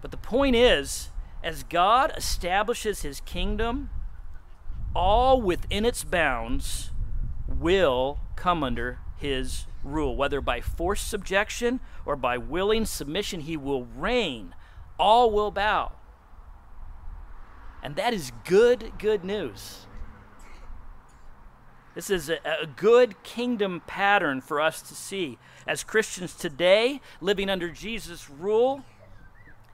But 0.00 0.10
the 0.10 0.16
point 0.16 0.56
is, 0.56 1.10
as 1.44 1.64
God 1.64 2.14
establishes 2.16 3.02
his 3.02 3.20
kingdom, 3.20 3.90
all 4.96 5.42
within 5.42 5.84
its 5.84 6.02
bounds 6.02 6.92
will 7.46 8.20
come 8.34 8.64
under 8.64 9.00
his 9.18 9.66
rule. 9.84 10.16
Whether 10.16 10.40
by 10.40 10.62
forced 10.62 11.10
subjection 11.10 11.80
or 12.06 12.16
by 12.16 12.38
willing 12.38 12.86
submission, 12.86 13.40
he 13.40 13.58
will 13.58 13.84
reign. 13.84 14.54
All 14.98 15.30
will 15.30 15.50
bow. 15.50 15.92
And 17.82 17.96
that 17.96 18.14
is 18.14 18.32
good, 18.46 18.92
good 18.98 19.26
news. 19.26 19.84
This 21.98 22.10
is 22.10 22.30
a, 22.30 22.38
a, 22.44 22.64
good 22.64 23.24
kingdom 23.24 23.82
pattern 23.84 24.40
for 24.40 24.60
us 24.60 24.80
to 24.82 24.94
see. 24.94 25.36
As 25.66 25.82
Christians 25.82 26.32
today, 26.32 27.00
living 27.20 27.50
under 27.50 27.70
Jesus' 27.70 28.30
rule, 28.30 28.84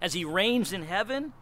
as 0.01 0.15
he 0.15 0.25
reigns 0.25 0.73
in 0.73 0.85
heaven, 0.85 1.35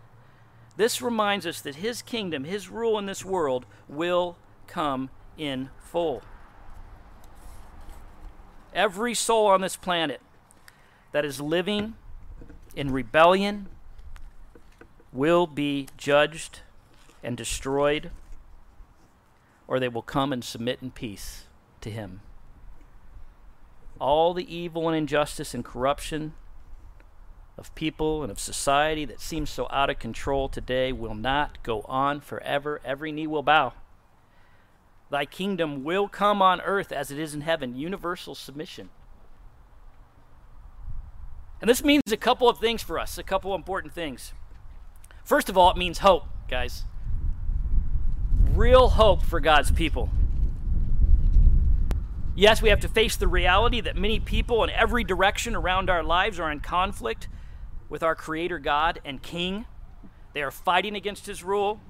this 0.77 1.01
reminds 1.01 1.47
us 1.47 1.61
that 1.61 1.77
his 1.77 2.03
kingdom, 2.03 2.43
his 2.43 2.69
rule 2.69 2.99
in 2.99 3.07
this 3.07 3.25
world, 3.25 3.65
will 3.89 4.37
come 4.67 5.09
in 5.39 5.71
full. 5.79 6.21
Every 8.75 9.15
soul 9.15 9.47
on 9.47 9.61
this 9.61 9.77
planet 9.77 10.21
that 11.13 11.25
is 11.25 11.41
living 11.41 11.95
in 12.75 12.91
rebellion 12.91 13.69
will 15.13 15.47
be 15.47 15.87
judged 15.97 16.59
and 17.23 17.37
destroyed, 17.37 18.11
or 19.67 19.79
they 19.79 19.89
will 19.89 20.03
come 20.03 20.33
and 20.33 20.45
submit 20.45 20.79
in 20.83 20.91
peace 20.91 21.45
to 21.81 21.91
him. 21.91 22.21
All 24.01 24.35
the 24.35 24.55
evil 24.55 24.89
and 24.89 24.97
injustice 24.97 25.55
and 25.55 25.65
corruption 25.65 26.35
of 27.59 27.75
people 27.75 28.23
and 28.23 28.31
of 28.33 28.41
society 28.41 29.05
that 29.05 29.21
seems 29.21 29.51
so 29.51 29.69
out 29.71 29.91
of 29.91 29.99
control 29.99 30.49
today 30.49 30.93
will 30.93 31.15
not 31.15 31.63
go 31.63 31.83
on 31.83 32.21
forever. 32.21 32.81
Every 32.85 33.13
knee 33.13 33.27
will 33.27 33.43
bow. 33.43 33.75
Thy 35.11 35.27
kingdom 35.27 35.85
will 35.85 36.09
come 36.09 36.41
on 36.41 36.61
earth 36.63 36.91
as 36.91 37.11
it 37.11 37.19
is 37.19 37.35
in 37.35 37.43
heaven, 37.43 37.77
universal 37.77 38.35
submission. 38.35 38.89
And 41.61 41.69
this 41.69 41.85
means 41.85 42.03
a 42.11 42.17
couple 42.17 42.49
of 42.49 42.59
things 42.59 42.83
for 42.83 42.99
us, 42.99 43.19
a 43.19 43.23
couple 43.23 43.55
of 43.55 43.59
important 43.59 43.93
things. 43.93 44.33
First 45.23 45.49
of 45.49 45.57
all, 45.57 45.71
it 45.71 45.77
means 45.77 45.99
hope, 45.99 46.25
guys. 46.49 46.85
Real 48.55 48.89
hope 48.89 49.23
for 49.23 49.41
God's 49.41 49.71
people. 49.71 50.11
Yes, 52.35 52.61
we 52.61 52.69
have 52.69 52.81
to 52.81 52.89
face 52.89 53.17
the 53.17 53.29
reality 53.29 53.81
that 53.81 53.97
many 53.97 54.21
people 54.21 54.63
in 54.63 54.71
every 54.71 55.05
direction 55.05 55.55
around 55.55 55.89
our 55.89 56.03
lives 56.03 56.39
are 56.39 56.51
in 56.51 56.61
conflict 56.61 57.29
with 57.89 58.03
our 58.03 58.15
Creator 58.15 58.59
God 58.59 59.01
and 59.05 59.23
King. 59.23 59.67
They 60.35 60.43
are 60.43 60.51
fighting 60.51 60.97
against 60.97 61.27
His 61.27 61.43
rule, 61.43 61.81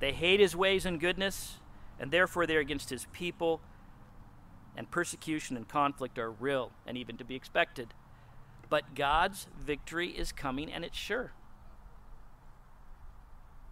they 0.00 0.12
hate 0.12 0.40
His 0.40 0.56
ways 0.56 0.86
and 0.86 1.00
goodness, 1.00 1.58
and 1.98 2.10
therefore 2.10 2.46
they're 2.46 2.60
against 2.60 2.90
his 2.90 3.06
people, 3.12 3.60
and 4.76 4.90
persecution 4.90 5.56
and 5.56 5.66
conflict 5.66 6.18
are 6.18 6.30
real 6.30 6.72
and 6.86 6.96
even 6.96 7.16
to 7.16 7.24
be 7.24 7.34
expected. 7.34 7.94
But 8.68 8.94
God's 8.94 9.46
victory 9.58 10.08
is 10.10 10.32
coming, 10.32 10.72
and 10.72 10.84
it's 10.84 10.98
sure. 10.98 11.32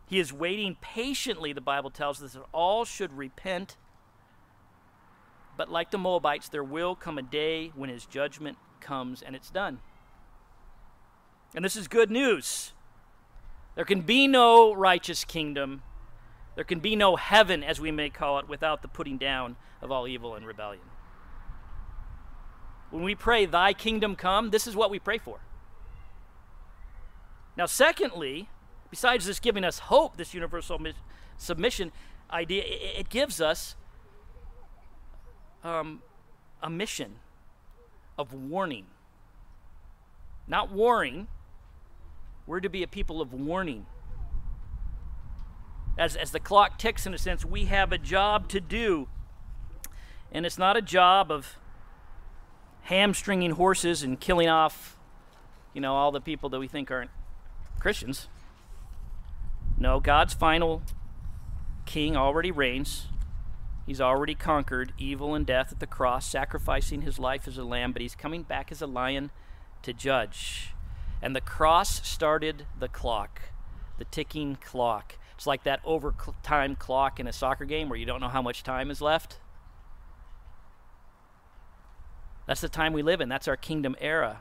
He 0.06 0.18
is 0.18 0.32
waiting 0.32 0.76
patiently, 0.80 1.52
the 1.52 1.60
Bible 1.60 1.90
tells 1.90 2.22
us, 2.22 2.34
that 2.34 2.42
all 2.52 2.84
should 2.84 3.16
repent. 3.16 3.76
But 5.56 5.70
like 5.70 5.90
the 5.90 5.98
Moabites, 5.98 6.48
there 6.48 6.64
will 6.64 6.94
come 6.94 7.18
a 7.18 7.22
day 7.22 7.72
when 7.74 7.88
his 7.88 8.06
judgment 8.06 8.58
comes 8.80 9.22
and 9.22 9.34
it's 9.34 9.50
done. 9.50 9.80
And 11.54 11.64
this 11.64 11.76
is 11.76 11.88
good 11.88 12.10
news. 12.10 12.72
There 13.76 13.84
can 13.84 14.02
be 14.02 14.26
no 14.26 14.74
righteous 14.74 15.24
kingdom 15.24 15.82
there 16.54 16.64
can 16.64 16.80
be 16.80 16.94
no 16.94 17.16
heaven, 17.16 17.64
as 17.64 17.80
we 17.80 17.90
may 17.90 18.10
call 18.10 18.38
it, 18.38 18.48
without 18.48 18.82
the 18.82 18.88
putting 18.88 19.18
down 19.18 19.56
of 19.82 19.90
all 19.90 20.06
evil 20.06 20.34
and 20.34 20.46
rebellion. 20.46 20.84
When 22.90 23.02
we 23.02 23.14
pray, 23.14 23.44
Thy 23.44 23.72
kingdom 23.72 24.14
come, 24.14 24.50
this 24.50 24.66
is 24.66 24.76
what 24.76 24.90
we 24.90 24.98
pray 24.98 25.18
for. 25.18 25.40
Now, 27.56 27.66
secondly, 27.66 28.48
besides 28.94 29.26
this 29.26 29.40
giving 29.40 29.64
us 29.64 29.80
hope, 29.80 30.16
this 30.16 30.34
universal 30.34 30.78
submission 31.36 31.90
idea, 32.30 32.62
it, 32.62 33.00
it 33.00 33.08
gives 33.08 33.40
us 33.40 33.74
um, 35.64 36.00
a 36.62 36.70
mission 36.70 37.16
of 38.16 38.32
warning. 38.32 38.86
Not 40.46 40.70
warring, 40.70 41.26
we're 42.46 42.60
to 42.60 42.68
be 42.68 42.84
a 42.84 42.86
people 42.86 43.20
of 43.20 43.32
warning 43.32 43.86
as, 45.98 46.14
as 46.14 46.30
the 46.30 46.38
clock 46.38 46.78
ticks, 46.78 47.04
in 47.04 47.12
a 47.12 47.18
sense, 47.18 47.44
we 47.44 47.64
have 47.64 47.90
a 47.90 47.98
job 47.98 48.48
to 48.50 48.60
do. 48.60 49.08
And 50.30 50.46
it's 50.46 50.56
not 50.56 50.76
a 50.76 50.82
job 50.82 51.32
of 51.32 51.56
hamstringing 52.82 53.50
horses 53.50 54.04
and 54.04 54.20
killing 54.20 54.48
off, 54.48 54.96
you 55.72 55.80
know, 55.80 55.96
all 55.96 56.12
the 56.12 56.20
people 56.20 56.48
that 56.50 56.60
we 56.60 56.68
think 56.68 56.92
aren't 56.92 57.10
Christians. 57.80 58.28
No, 59.78 60.00
God's 60.00 60.34
final 60.34 60.82
king 61.84 62.16
already 62.16 62.50
reigns. 62.50 63.08
He's 63.86 64.00
already 64.00 64.34
conquered 64.34 64.92
evil 64.96 65.34
and 65.34 65.44
death 65.44 65.72
at 65.72 65.80
the 65.80 65.86
cross, 65.86 66.26
sacrificing 66.26 67.02
his 67.02 67.18
life 67.18 67.46
as 67.46 67.58
a 67.58 67.64
lamb, 67.64 67.92
but 67.92 68.00
he's 68.00 68.14
coming 68.14 68.42
back 68.42 68.72
as 68.72 68.80
a 68.80 68.86
lion 68.86 69.30
to 69.82 69.92
judge. 69.92 70.70
And 71.20 71.36
the 71.36 71.40
cross 71.40 72.06
started 72.06 72.66
the 72.78 72.88
clock, 72.88 73.42
the 73.98 74.04
ticking 74.06 74.56
clock. 74.56 75.16
It's 75.34 75.46
like 75.46 75.64
that 75.64 75.80
overtime 75.84 76.76
clock 76.76 77.20
in 77.20 77.26
a 77.26 77.32
soccer 77.32 77.64
game 77.64 77.88
where 77.88 77.98
you 77.98 78.06
don't 78.06 78.20
know 78.20 78.28
how 78.28 78.42
much 78.42 78.62
time 78.62 78.90
is 78.90 79.02
left. 79.02 79.38
That's 82.46 82.60
the 82.60 82.68
time 82.68 82.92
we 82.92 83.02
live 83.02 83.20
in. 83.20 83.28
That's 83.28 83.48
our 83.48 83.56
kingdom 83.56 83.96
era. 84.00 84.40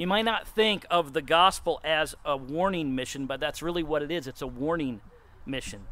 You 0.00 0.06
might 0.06 0.24
not 0.24 0.48
think 0.48 0.86
of 0.90 1.12
the 1.12 1.20
gospel 1.20 1.78
as 1.84 2.14
a 2.24 2.34
warning 2.34 2.94
mission, 2.94 3.26
but 3.26 3.38
that's 3.38 3.60
really 3.60 3.82
what 3.82 4.00
it 4.02 4.10
is. 4.10 4.26
It's 4.26 4.40
a 4.40 4.46
warning 4.46 5.02
mission. 5.44 5.82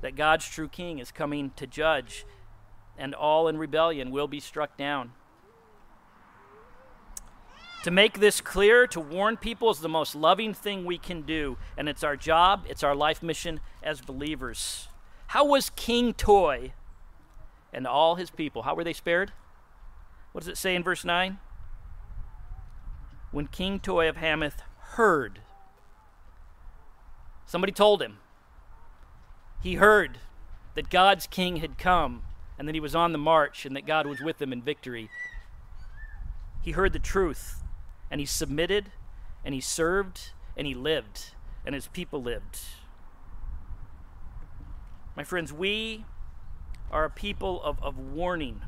That 0.00 0.16
God's 0.16 0.48
true 0.48 0.66
king 0.66 0.98
is 0.98 1.12
coming 1.12 1.52
to 1.54 1.64
judge, 1.68 2.26
and 2.98 3.14
all 3.14 3.46
in 3.46 3.56
rebellion 3.56 4.10
will 4.10 4.26
be 4.26 4.40
struck 4.40 4.76
down. 4.76 5.12
To 7.84 7.92
make 7.92 8.18
this 8.18 8.40
clear, 8.40 8.88
to 8.88 8.98
warn 8.98 9.36
people 9.36 9.70
is 9.70 9.78
the 9.78 9.88
most 9.88 10.16
loving 10.16 10.54
thing 10.54 10.84
we 10.84 10.98
can 10.98 11.22
do, 11.22 11.56
and 11.78 11.88
it's 11.88 12.02
our 12.02 12.16
job, 12.16 12.64
it's 12.68 12.82
our 12.82 12.96
life 12.96 13.22
mission 13.22 13.60
as 13.80 14.00
believers. 14.00 14.88
How 15.28 15.44
was 15.44 15.70
King 15.70 16.12
Toi 16.12 16.72
and 17.72 17.86
all 17.86 18.16
his 18.16 18.30
people. 18.30 18.62
How 18.62 18.74
were 18.74 18.82
they 18.82 18.92
spared? 18.92 19.30
What 20.32 20.40
does 20.40 20.48
it 20.48 20.58
say 20.58 20.74
in 20.74 20.82
verse 20.82 21.04
9? 21.04 21.38
When 23.34 23.48
King 23.48 23.80
Toi 23.80 24.08
of 24.08 24.18
Hamath 24.18 24.62
heard, 24.92 25.40
somebody 27.46 27.72
told 27.72 28.00
him. 28.00 28.18
He 29.60 29.74
heard 29.74 30.18
that 30.76 30.88
God's 30.88 31.26
king 31.26 31.56
had 31.56 31.76
come 31.76 32.22
and 32.56 32.68
that 32.68 32.76
he 32.76 32.80
was 32.80 32.94
on 32.94 33.10
the 33.10 33.18
march 33.18 33.66
and 33.66 33.74
that 33.74 33.88
God 33.88 34.06
was 34.06 34.20
with 34.20 34.40
him 34.40 34.52
in 34.52 34.62
victory. 34.62 35.10
He 36.62 36.70
heard 36.70 36.92
the 36.92 37.00
truth 37.00 37.64
and 38.08 38.20
he 38.20 38.24
submitted 38.24 38.92
and 39.44 39.52
he 39.52 39.60
served 39.60 40.30
and 40.56 40.64
he 40.64 40.74
lived 40.74 41.32
and 41.66 41.74
his 41.74 41.88
people 41.88 42.22
lived. 42.22 42.60
My 45.16 45.24
friends, 45.24 45.52
we 45.52 46.04
are 46.92 47.04
a 47.04 47.10
people 47.10 47.60
of, 47.64 47.82
of 47.82 47.98
warning. 47.98 48.60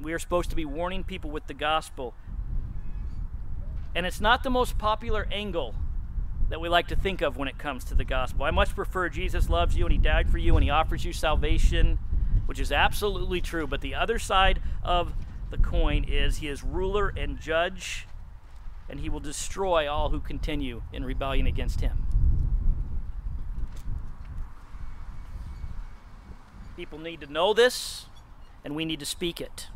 We 0.00 0.12
are 0.12 0.18
supposed 0.18 0.50
to 0.50 0.56
be 0.56 0.64
warning 0.64 1.04
people 1.04 1.30
with 1.30 1.46
the 1.46 1.54
gospel. 1.54 2.14
And 3.94 4.06
it's 4.06 4.20
not 4.20 4.42
the 4.42 4.50
most 4.50 4.76
popular 4.78 5.28
angle 5.30 5.74
that 6.48 6.60
we 6.60 6.68
like 6.68 6.88
to 6.88 6.96
think 6.96 7.22
of 7.22 7.36
when 7.36 7.48
it 7.48 7.58
comes 7.58 7.84
to 7.84 7.94
the 7.94 8.04
gospel. 8.04 8.44
I 8.44 8.50
much 8.50 8.74
prefer 8.74 9.08
Jesus 9.08 9.48
loves 9.48 9.76
you 9.76 9.84
and 9.86 9.92
he 9.92 9.98
died 9.98 10.28
for 10.28 10.38
you 10.38 10.56
and 10.56 10.64
he 10.64 10.70
offers 10.70 11.04
you 11.04 11.12
salvation, 11.12 11.98
which 12.46 12.60
is 12.60 12.72
absolutely 12.72 13.40
true. 13.40 13.66
But 13.66 13.80
the 13.80 13.94
other 13.94 14.18
side 14.18 14.60
of 14.82 15.14
the 15.50 15.58
coin 15.58 16.04
is 16.04 16.38
he 16.38 16.48
is 16.48 16.64
ruler 16.64 17.12
and 17.16 17.40
judge, 17.40 18.08
and 18.88 19.00
he 19.00 19.08
will 19.08 19.20
destroy 19.20 19.90
all 19.90 20.10
who 20.10 20.20
continue 20.20 20.82
in 20.92 21.04
rebellion 21.04 21.46
against 21.46 21.80
him. 21.80 22.06
People 26.76 26.98
need 26.98 27.20
to 27.20 27.32
know 27.32 27.54
this, 27.54 28.06
and 28.64 28.74
we 28.74 28.84
need 28.84 28.98
to 28.98 29.06
speak 29.06 29.40
it. 29.40 29.68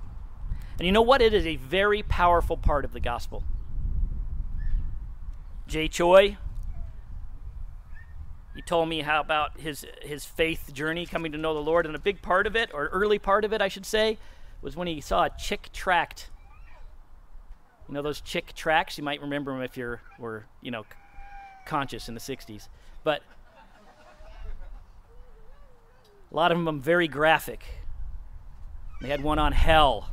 And 0.79 0.87
you 0.87 0.93
know 0.93 1.03
what? 1.03 1.23
It 1.23 1.33
is 1.33 1.47
a 1.47 1.57
very 1.57 2.03
powerful 2.03 2.57
part 2.57 2.85
of 2.85 2.93
the 2.93 3.01
gospel. 3.01 3.45
Jay 5.69 5.87
Choi, 5.87 6.39
he 8.55 8.63
told 8.63 8.89
me 8.89 9.03
how 9.03 9.21
about 9.21 9.61
his 9.61 9.87
his 10.01 10.25
faith 10.25 10.73
journey 10.73 11.05
coming 11.05 11.31
to 11.33 11.39
know 11.39 11.53
the 11.53 11.61
Lord, 11.61 11.85
and 11.85 11.95
a 11.95 11.99
big 11.99 12.23
part 12.23 12.47
of 12.47 12.57
it, 12.57 12.71
or 12.73 12.87
early 12.87 13.19
part 13.19 13.45
of 13.45 13.53
it, 13.53 13.61
I 13.61 13.69
should 13.69 13.85
say, 13.85 14.17
was 14.63 14.77
when 14.77 14.89
he 14.89 15.03
saw 15.03 15.25
a 15.25 15.31
Chick 15.39 15.69
tract. 15.75 16.31
You 17.87 17.95
know 17.95 18.03
those 18.03 18.23
Chick 18.23 18.55
tracts. 18.55 18.97
You 18.97 19.05
might 19.05 19.21
remember 19.21 19.53
them 19.53 19.63
if 19.63 19.77
you 19.77 19.99
were, 20.19 20.47
you 20.63 20.71
know, 20.71 20.87
conscious 21.67 22.09
in 22.09 22.15
the 22.15 22.21
'60s. 22.21 22.69
But 23.05 23.23
a 26.33 26.35
lot 26.35 26.51
of 26.51 26.65
them 26.65 26.81
very 26.81 27.09
graphic. 27.09 27.63
They 29.03 29.09
had 29.09 29.23
one 29.23 29.39
on 29.39 29.53
hell. 29.53 30.09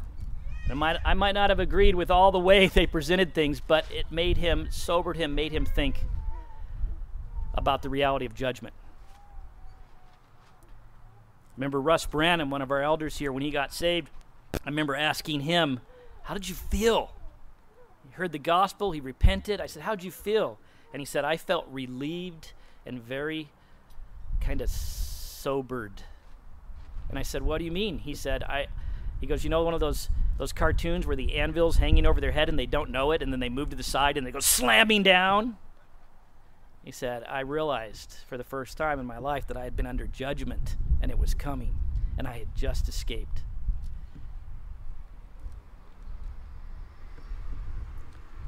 I 0.70 0.74
might, 0.74 0.98
I 1.06 1.14
might 1.14 1.34
not 1.34 1.50
have 1.50 1.60
agreed 1.60 1.96
with 1.96 2.10
all 2.10 2.32
the 2.32 2.40
way 2.40 2.68
they 2.74 2.88
presented 2.88 3.34
things, 3.34 3.60
but 3.60 3.86
it 3.92 4.12
made 4.12 4.38
him, 4.38 4.68
sobered 4.72 5.18
him, 5.18 5.36
made 5.36 5.52
him 5.52 5.66
think 5.66 6.06
about 7.54 7.82
the 7.82 7.90
reality 7.90 8.26
of 8.26 8.34
judgment. 8.34 8.74
Remember 11.58 11.80
Russ 11.80 12.06
Branham, 12.06 12.50
one 12.50 12.62
of 12.62 12.70
our 12.70 12.82
elders 12.82 13.18
here, 13.18 13.32
when 13.32 13.44
he 13.44 13.52
got 13.52 13.74
saved, 13.74 14.10
I 14.54 14.70
remember 14.70 14.96
asking 14.96 15.42
him, 15.42 15.80
How 16.24 16.34
did 16.34 16.50
you 16.50 16.56
feel? 16.56 17.12
He 18.04 18.14
heard 18.16 18.32
the 18.32 18.40
gospel, 18.40 18.92
he 18.92 19.00
repented. 19.00 19.62
I 19.62 19.68
said, 19.68 19.84
How'd 19.84 20.04
you 20.04 20.12
feel? 20.12 20.60
And 20.92 21.00
he 21.00 21.06
said, 21.06 21.24
I 21.24 21.38
felt 21.38 21.66
relieved 21.72 22.54
and 22.86 23.02
very 23.02 23.50
kind 24.42 24.62
of 24.62 24.70
sobered. 24.70 26.04
And 27.10 27.18
I 27.18 27.22
said, 27.22 27.42
What 27.42 27.60
do 27.60 27.66
you 27.66 27.72
mean? 27.72 28.00
He 28.00 28.16
said, 28.16 28.44
I 28.44 28.68
he 29.22 29.28
goes, 29.28 29.44
You 29.44 29.50
know 29.50 29.64
one 29.64 29.74
of 29.74 29.80
those 29.80 30.10
those 30.38 30.52
cartoons 30.54 31.08
where 31.08 31.16
the 31.16 31.36
anvil's 31.36 31.78
hanging 31.78 32.06
over 32.06 32.20
their 32.20 32.32
head 32.32 32.50
and 32.50 32.60
they 32.60 32.66
don't 32.66 32.90
know 32.90 33.12
it 33.12 33.22
and 33.22 33.32
then 33.32 33.40
they 33.40 33.50
move 33.50 33.70
to 33.70 33.76
the 33.76 33.84
side 33.84 34.18
and 34.18 34.26
they 34.26 34.32
go 34.32 34.40
slamming 34.40 35.04
down? 35.04 35.58
He 36.84 36.92
said, 36.92 37.24
I 37.28 37.40
realized 37.40 38.16
for 38.28 38.38
the 38.38 38.44
first 38.44 38.78
time 38.78 39.00
in 39.00 39.06
my 39.06 39.18
life 39.18 39.48
that 39.48 39.58
I 39.58 39.64
had 39.64 39.76
been 39.76 39.88
under 39.88 40.06
judgment 40.06 40.76
and 41.02 41.10
it 41.10 41.18
was 41.18 41.34
coming 41.34 41.76
and 42.18 42.28
I 42.28 42.38
had 42.40 42.56
just 42.56 42.88
escaped. 42.88 43.42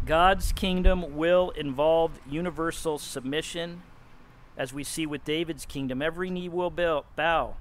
God's 0.08 0.54
kingdom 0.54 1.18
will 1.18 1.50
involve 1.50 2.18
universal 2.30 2.98
submission, 2.98 3.82
as 4.58 4.72
we 4.72 4.86
see 4.86 5.06
with 5.06 5.26
David's 5.26 5.66
kingdom. 5.66 6.02
Every 6.02 6.30
knee 6.30 6.48
will 6.48 6.70
bow, 6.70 7.58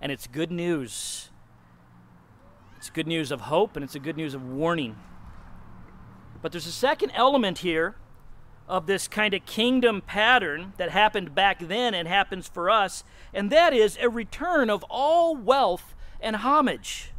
and 0.00 0.10
it's 0.10 0.26
good 0.26 0.50
news. 0.50 1.28
It's 2.84 2.90
good 2.90 3.06
news 3.06 3.30
of 3.30 3.40
hope, 3.40 3.76
and 3.76 3.82
it's 3.82 3.94
a 3.94 3.98
good 3.98 4.18
news 4.18 4.34
of 4.34 4.44
warning. 4.44 4.96
But 6.42 6.52
there's 6.52 6.66
a 6.66 6.70
second 6.70 7.12
element 7.14 7.60
here 7.60 7.94
of 8.68 8.86
this 8.86 9.08
kind 9.08 9.32
of 9.32 9.46
kingdom 9.46 10.02
pattern 10.02 10.74
that 10.76 10.90
happened 10.90 11.34
back 11.34 11.60
then 11.60 11.94
and 11.94 12.06
happens 12.06 12.46
for 12.46 12.68
us, 12.68 13.02
and 13.32 13.48
that 13.48 13.72
is 13.72 13.96
a 14.02 14.10
return 14.10 14.68
of 14.68 14.84
all 14.90 15.34
wealth 15.34 15.94
and 16.20 16.36
homage. 16.36 17.12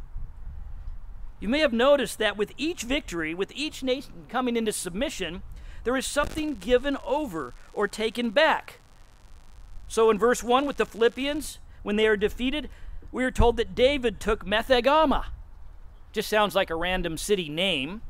You 1.40 1.48
may 1.48 1.58
have 1.58 1.72
noticed 1.72 2.18
that 2.18 2.36
with 2.36 2.52
each 2.56 2.82
victory, 2.82 3.34
with 3.34 3.50
each 3.52 3.82
nation 3.82 4.26
coming 4.28 4.56
into 4.56 4.70
submission, 4.70 5.42
there 5.82 5.96
is 5.96 6.06
something 6.06 6.54
given 6.54 6.96
over 7.04 7.54
or 7.72 7.88
taken 7.88 8.30
back. 8.30 8.78
So 9.88 10.10
in 10.10 10.18
verse 10.20 10.44
1 10.44 10.64
with 10.64 10.76
the 10.76 10.86
Philippians, 10.86 11.58
when 11.82 11.96
they 11.96 12.06
are 12.06 12.16
defeated, 12.16 12.70
we 13.10 13.24
are 13.24 13.32
told 13.32 13.56
that 13.56 13.74
David 13.74 14.20
took 14.20 14.46
Methegama. 14.46 15.24
Just 16.16 16.28
sounds 16.28 16.54
like 16.54 16.70
a 16.70 16.74
random 16.74 17.16
city 17.16 17.48
name 17.48 18.02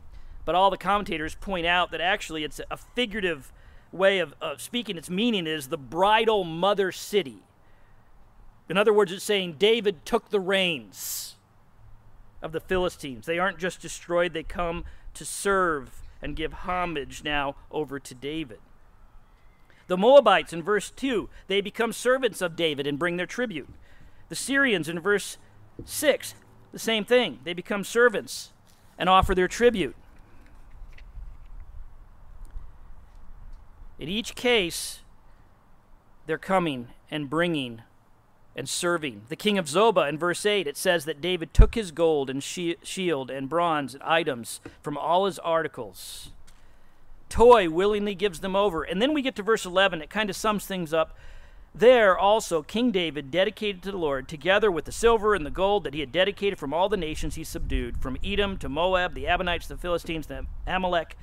but 0.47 0.55
all 0.55 0.71
the 0.71 0.79
commentators 0.79 1.35
point 1.35 1.66
out 1.66 1.90
that 1.90 2.01
actually 2.01 2.45
it's 2.45 2.61
a 2.71 2.77
figurative 2.77 3.53
way 3.92 4.21
of, 4.21 4.33
of 4.40 4.62
speaking. 4.62 4.97
Its 4.97 5.11
meaning 5.11 5.47
is 5.47 5.69
the 5.69 5.77
bridle 5.77 6.45
mother 6.45 6.92
city. 6.92 7.42
In 8.69 8.79
other 8.79 8.92
words, 8.92 9.12
it's 9.12 9.25
saying 9.25 9.57
David 9.59 10.07
took 10.07 10.31
the 10.31 10.40
reins 10.40 11.35
of 12.40 12.53
the 12.53 12.61
Philistines. 12.61 13.27
They 13.27 13.40
aren't 13.40 13.59
just 13.59 13.83
destroyed, 13.83 14.33
they 14.33 14.45
come 14.45 14.85
to 15.14 15.25
serve 15.25 16.03
and 16.23 16.37
give 16.37 16.53
homage 16.53 17.25
now 17.25 17.57
over 17.73 17.99
to 17.99 18.14
David. 18.14 18.61
The 19.88 19.97
Moabites 19.97 20.53
in 20.53 20.62
verse 20.62 20.90
2, 20.90 21.29
they 21.49 21.61
become 21.61 21.92
servants 21.92 22.40
of 22.40 22.55
David 22.55 22.87
and 22.87 23.01
bring 23.01 23.16
their 23.16 23.27
tribute. 23.27 23.69
The 24.29 24.37
Syrians 24.37 24.88
in 24.88 25.01
verse 25.01 25.38
6, 25.85 26.35
the 26.72 26.79
same 26.79 27.05
thing. 27.05 27.38
They 27.44 27.52
become 27.52 27.85
servants 27.85 28.52
and 28.98 29.09
offer 29.09 29.35
their 29.35 29.48
tribute. 29.48 29.96
In 33.98 34.09
each 34.09 34.35
case, 34.35 35.00
they're 36.26 36.38
coming 36.38 36.88
and 37.11 37.31
bringing 37.31 37.83
and 38.55 38.68
serving. 38.68 39.22
The 39.29 39.37
king 39.37 39.59
of 39.59 39.66
Zobah 39.66 40.09
in 40.09 40.18
verse 40.18 40.44
8, 40.44 40.66
it 40.66 40.76
says 40.76 41.05
that 41.05 41.20
David 41.20 41.52
took 41.55 41.74
his 41.74 41.90
gold 41.90 42.31
and 42.31 42.42
shield 42.42 43.31
and 43.31 43.48
bronze 43.48 43.94
and 43.94 44.02
items 44.02 44.61
from 44.83 44.96
all 44.96 45.26
his 45.26 45.38
articles. 45.38 46.31
Toi 47.29 47.68
willingly 47.68 48.14
gives 48.14 48.40
them 48.40 48.57
over. 48.57 48.83
And 48.83 49.00
then 49.00 49.12
we 49.12 49.22
get 49.22 49.35
to 49.37 49.42
verse 49.42 49.66
11. 49.66 50.00
It 50.00 50.11
kind 50.11 50.31
of 50.31 50.37
sums 50.37 50.64
things 50.64 50.94
up. 50.94 51.16
There 51.79 52.17
also, 52.17 52.62
King 52.62 52.91
David 52.91 53.31
dedicated 53.31 53.83
to 53.83 53.91
the 53.91 53.99
Lord, 53.99 54.29
together 54.29 54.71
with 54.71 54.87
the 54.87 54.93
silver 54.93 55.35
and 55.35 55.45
the 55.45 55.51
gold 55.51 55.85
that 55.85 55.93
he 55.93 56.01
had 56.01 56.11
dedicated 56.11 56.59
from 56.59 56.73
all 56.73 56.89
the 56.89 56.97
nations 56.97 57.35
he 57.35 57.45
subdued, 57.45 57.99
from 58.01 58.17
Edom 58.25 58.57
to 58.59 58.71
Moab, 58.71 59.12
the 59.12 59.27
Ammonites, 59.27 59.67
the 59.67 59.77
Philistines, 59.77 60.27
the 60.27 60.47
Amalek, 60.67 61.19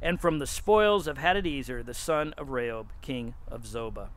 and 0.00 0.18
from 0.18 0.38
the 0.38 0.46
spoils 0.46 1.06
of 1.06 1.18
Hadadezer, 1.18 1.84
the 1.84 1.92
son 1.92 2.32
of 2.38 2.48
Rehob, 2.48 2.86
king 3.02 3.34
of 3.48 3.64
Zobah. 3.64 4.08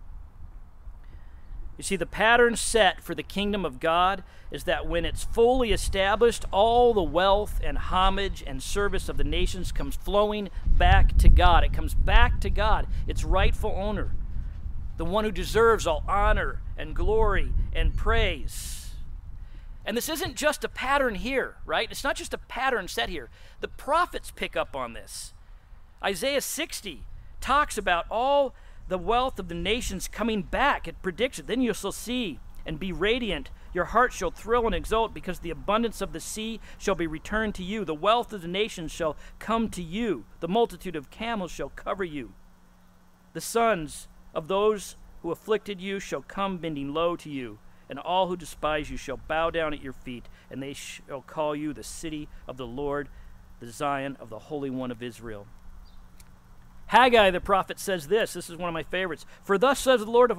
You 1.77 1.83
see, 1.83 1.97
the 1.97 2.05
pattern 2.05 2.55
set 2.55 3.01
for 3.01 3.13
the 3.13 3.21
kingdom 3.21 3.65
of 3.65 3.81
God 3.81 4.23
is 4.49 4.63
that 4.63 4.87
when 4.87 5.03
it's 5.03 5.25
fully 5.25 5.73
established, 5.73 6.45
all 6.51 6.93
the 6.93 7.03
wealth 7.03 7.59
and 7.61 7.77
homage 7.77 8.41
and 8.47 8.63
service 8.63 9.09
of 9.09 9.17
the 9.17 9.25
nations 9.25 9.73
comes 9.73 9.97
flowing 9.97 10.51
back 10.65 11.17
to 11.17 11.27
God. 11.27 11.65
It 11.65 11.73
comes 11.73 11.93
back 11.95 12.39
to 12.41 12.49
God, 12.49 12.87
its 13.07 13.25
rightful 13.25 13.71
owner, 13.75 14.15
the 15.01 15.05
one 15.05 15.23
who 15.25 15.31
deserves 15.31 15.87
all 15.87 16.03
honor 16.07 16.61
and 16.77 16.95
glory 16.95 17.51
and 17.73 17.97
praise. 17.97 18.91
And 19.83 19.97
this 19.97 20.07
isn't 20.07 20.35
just 20.35 20.63
a 20.63 20.69
pattern 20.69 21.15
here, 21.15 21.55
right? 21.65 21.87
It's 21.89 22.03
not 22.03 22.15
just 22.15 22.35
a 22.35 22.37
pattern 22.37 22.87
set 22.87 23.09
here. 23.09 23.31
The 23.61 23.67
prophets 23.67 24.29
pick 24.29 24.55
up 24.55 24.75
on 24.75 24.93
this. 24.93 25.33
Isaiah 26.03 26.39
60 26.39 27.01
talks 27.39 27.79
about 27.79 28.05
all 28.11 28.53
the 28.89 28.99
wealth 28.99 29.39
of 29.39 29.47
the 29.47 29.55
nations 29.55 30.07
coming 30.07 30.43
back. 30.43 30.87
It 30.87 31.01
predicts 31.01 31.39
it. 31.39 31.47
Then 31.47 31.61
you 31.61 31.73
shall 31.73 31.91
see 31.91 32.39
and 32.63 32.79
be 32.79 32.91
radiant. 32.91 33.49
Your 33.73 33.85
heart 33.85 34.13
shall 34.13 34.29
thrill 34.29 34.67
and 34.67 34.75
exult 34.75 35.15
because 35.15 35.39
the 35.39 35.49
abundance 35.49 36.01
of 36.01 36.13
the 36.13 36.19
sea 36.19 36.59
shall 36.77 36.93
be 36.93 37.07
returned 37.07 37.55
to 37.55 37.63
you. 37.63 37.85
The 37.85 37.95
wealth 37.95 38.33
of 38.33 38.43
the 38.43 38.47
nations 38.47 38.91
shall 38.91 39.17
come 39.39 39.67
to 39.69 39.81
you. 39.81 40.25
The 40.41 40.47
multitude 40.47 40.95
of 40.95 41.09
camels 41.09 41.49
shall 41.49 41.69
cover 41.69 42.03
you. 42.03 42.33
The 43.33 43.41
sons 43.41 44.07
of 44.33 44.47
those 44.47 44.95
who 45.21 45.31
afflicted 45.31 45.81
you 45.81 45.99
shall 45.99 46.21
come 46.21 46.57
bending 46.57 46.93
low 46.93 47.15
to 47.15 47.29
you, 47.29 47.59
and 47.89 47.99
all 47.99 48.27
who 48.27 48.37
despise 48.37 48.89
you 48.89 48.97
shall 48.97 49.17
bow 49.17 49.49
down 49.49 49.73
at 49.73 49.83
your 49.83 49.93
feet, 49.93 50.27
and 50.49 50.61
they 50.61 50.73
shall 50.73 51.21
call 51.21 51.55
you 51.55 51.73
the 51.73 51.83
city 51.83 52.27
of 52.47 52.57
the 52.57 52.67
Lord, 52.67 53.09
the 53.59 53.71
Zion 53.71 54.17
of 54.19 54.29
the 54.29 54.39
Holy 54.39 54.69
One 54.69 54.91
of 54.91 55.03
Israel. 55.03 55.45
Haggai 56.87 57.31
the 57.31 57.39
prophet 57.39 57.79
says 57.79 58.07
this 58.07 58.33
this 58.33 58.49
is 58.49 58.57
one 58.57 58.67
of 58.67 58.73
my 58.73 58.83
favorites. 58.83 59.25
For 59.43 59.57
thus 59.57 59.79
says 59.79 60.01
the 60.01 60.11
Lord 60.11 60.31
of 60.31 60.37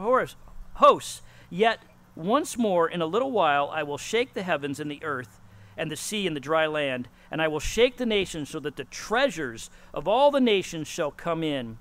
hosts, 0.75 1.23
yet 1.49 1.81
once 2.15 2.59
more 2.59 2.89
in 2.89 3.01
a 3.01 3.07
little 3.07 3.31
while 3.31 3.71
I 3.73 3.83
will 3.83 3.97
shake 3.99 4.35
the 4.35 4.43
heavens 4.43 4.79
and 4.79 4.91
the 4.91 5.03
earth 5.03 5.41
and 5.77 5.91
the 5.91 5.97
sea 5.97 6.27
and 6.27 6.37
the 6.37 6.41
dry 6.41 6.67
land, 6.67 7.09
and 7.31 7.41
I 7.41 7.49
will 7.49 7.61
shake 7.61 7.97
the 7.97 8.05
nations 8.05 8.51
so 8.51 8.61
that 8.61 8.77
the 8.77 8.85
treasures 8.85 9.71
of 9.95 10.07
all 10.07 10.31
the 10.31 10.41
nations 10.41 10.89
shall 10.89 11.11
come 11.11 11.43
in, 11.43 11.79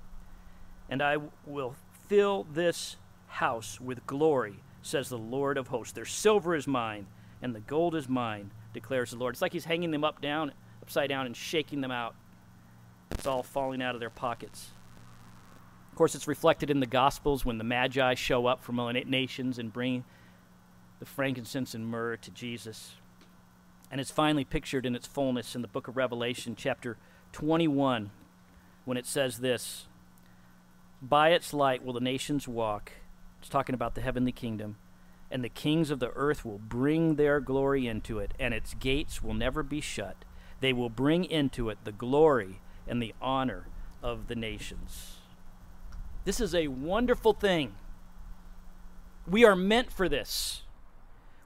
and 0.88 1.02
I 1.02 1.18
will 1.44 1.76
fill 2.12 2.46
this 2.52 2.96
house 3.26 3.80
with 3.80 4.06
glory, 4.06 4.62
says 4.82 5.08
the 5.08 5.16
Lord 5.16 5.56
of 5.56 5.68
hosts. 5.68 5.94
Their 5.94 6.04
silver 6.04 6.54
is 6.54 6.66
mine, 6.66 7.06
and 7.40 7.54
the 7.54 7.60
gold 7.60 7.94
is 7.94 8.06
mine, 8.06 8.50
declares 8.74 9.12
the 9.12 9.16
Lord. 9.16 9.34
It's 9.34 9.40
like 9.40 9.54
he's 9.54 9.64
hanging 9.64 9.92
them 9.92 10.04
up 10.04 10.20
down, 10.20 10.52
upside 10.82 11.08
down, 11.08 11.24
and 11.24 11.34
shaking 11.34 11.80
them 11.80 11.90
out. 11.90 12.14
It's 13.12 13.26
all 13.26 13.42
falling 13.42 13.80
out 13.80 13.94
of 13.94 14.00
their 14.00 14.10
pockets. 14.10 14.72
Of 15.90 15.96
course, 15.96 16.14
it's 16.14 16.28
reflected 16.28 16.68
in 16.68 16.80
the 16.80 16.86
Gospels 16.86 17.46
when 17.46 17.56
the 17.56 17.64
Magi 17.64 18.12
show 18.12 18.44
up 18.44 18.62
from 18.62 18.78
all 18.78 18.92
nations 18.92 19.58
and 19.58 19.72
bring 19.72 20.04
the 20.98 21.06
frankincense 21.06 21.72
and 21.72 21.86
myrrh 21.86 22.18
to 22.18 22.30
Jesus. 22.30 22.92
And 23.90 24.02
it's 24.02 24.10
finally 24.10 24.44
pictured 24.44 24.84
in 24.84 24.94
its 24.94 25.06
fullness 25.06 25.54
in 25.54 25.62
the 25.62 25.68
book 25.68 25.88
of 25.88 25.96
Revelation, 25.96 26.56
chapter 26.56 26.98
21, 27.32 28.10
when 28.84 28.98
it 28.98 29.06
says 29.06 29.38
this 29.38 29.86
By 31.02 31.30
its 31.30 31.52
light 31.52 31.84
will 31.84 31.94
the 31.94 32.00
nations 32.00 32.46
walk. 32.46 32.92
It's 33.40 33.48
talking 33.48 33.74
about 33.74 33.96
the 33.96 34.00
heavenly 34.00 34.30
kingdom. 34.30 34.76
And 35.32 35.42
the 35.42 35.48
kings 35.48 35.90
of 35.90 35.98
the 35.98 36.12
earth 36.14 36.44
will 36.44 36.58
bring 36.58 37.16
their 37.16 37.40
glory 37.40 37.88
into 37.88 38.20
it, 38.20 38.34
and 38.38 38.54
its 38.54 38.74
gates 38.74 39.20
will 39.20 39.34
never 39.34 39.64
be 39.64 39.80
shut. 39.80 40.24
They 40.60 40.72
will 40.72 40.90
bring 40.90 41.24
into 41.24 41.70
it 41.70 41.78
the 41.82 41.90
glory 41.90 42.60
and 42.86 43.02
the 43.02 43.14
honor 43.20 43.66
of 44.00 44.28
the 44.28 44.36
nations. 44.36 45.16
This 46.24 46.38
is 46.38 46.54
a 46.54 46.68
wonderful 46.68 47.32
thing. 47.32 47.74
We 49.26 49.44
are 49.44 49.56
meant 49.56 49.90
for 49.90 50.08
this. 50.08 50.62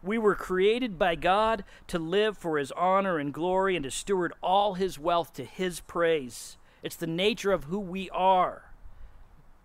We 0.03 0.19
were 0.19 0.35
created 0.35 0.99
by 0.99 1.15
God 1.15 1.65
to 1.87 1.99
live 1.99 2.37
for 2.37 2.59
His 2.59 2.73
honor 2.73 3.19
and 3.19 3.33
glory 3.33 3.75
and 3.75 3.85
to 3.85 3.91
steward 3.91 4.35
all 4.43 4.75
His 4.75 4.99
wealth 4.99 5.33
to 5.35 5.45
His 5.45 5.81
praise. 5.81 6.59
It's 6.83 6.97
the 6.97 7.07
nature 7.07 7.53
of 7.53 7.65
who 7.65 7.81
we 7.81 8.11
are 8.11 8.66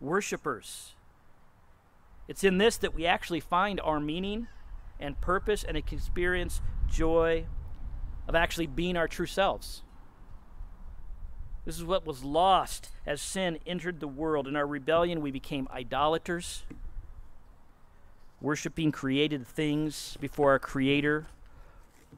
worshipers. 0.01 0.95
It's 2.27 2.43
in 2.43 2.57
this 2.57 2.77
that 2.77 2.93
we 2.93 3.05
actually 3.05 3.39
find 3.39 3.79
our 3.81 3.99
meaning 3.99 4.47
and 4.99 5.19
purpose 5.21 5.63
and 5.63 5.77
experience 5.77 6.61
joy 6.89 7.45
of 8.27 8.35
actually 8.35 8.67
being 8.67 8.97
our 8.97 9.07
true 9.07 9.25
selves. 9.25 9.83
This 11.65 11.77
is 11.77 11.83
what 11.83 12.05
was 12.05 12.23
lost 12.23 12.89
as 13.05 13.21
sin 13.21 13.59
entered 13.65 13.99
the 13.99 14.07
world. 14.07 14.47
In 14.47 14.55
our 14.55 14.67
rebellion, 14.67 15.21
we 15.21 15.31
became 15.31 15.67
idolaters 15.71 16.63
worshiping 18.41 18.91
created 18.91 19.45
things 19.47 20.17
before 20.19 20.51
our 20.51 20.59
Creator, 20.59 21.27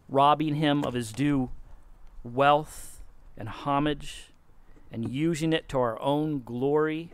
robbing 0.08 0.56
Him 0.56 0.84
of 0.86 0.93
His 0.93 1.12
due 1.12 1.52
wealth 2.24 3.02
and 3.38 3.50
homage, 3.50 4.30
and 4.91 5.10
using 5.10 5.54
it 5.54 5.67
to 5.69 5.80
our 5.80 6.02
own 6.02 6.41
glory. 6.43 7.12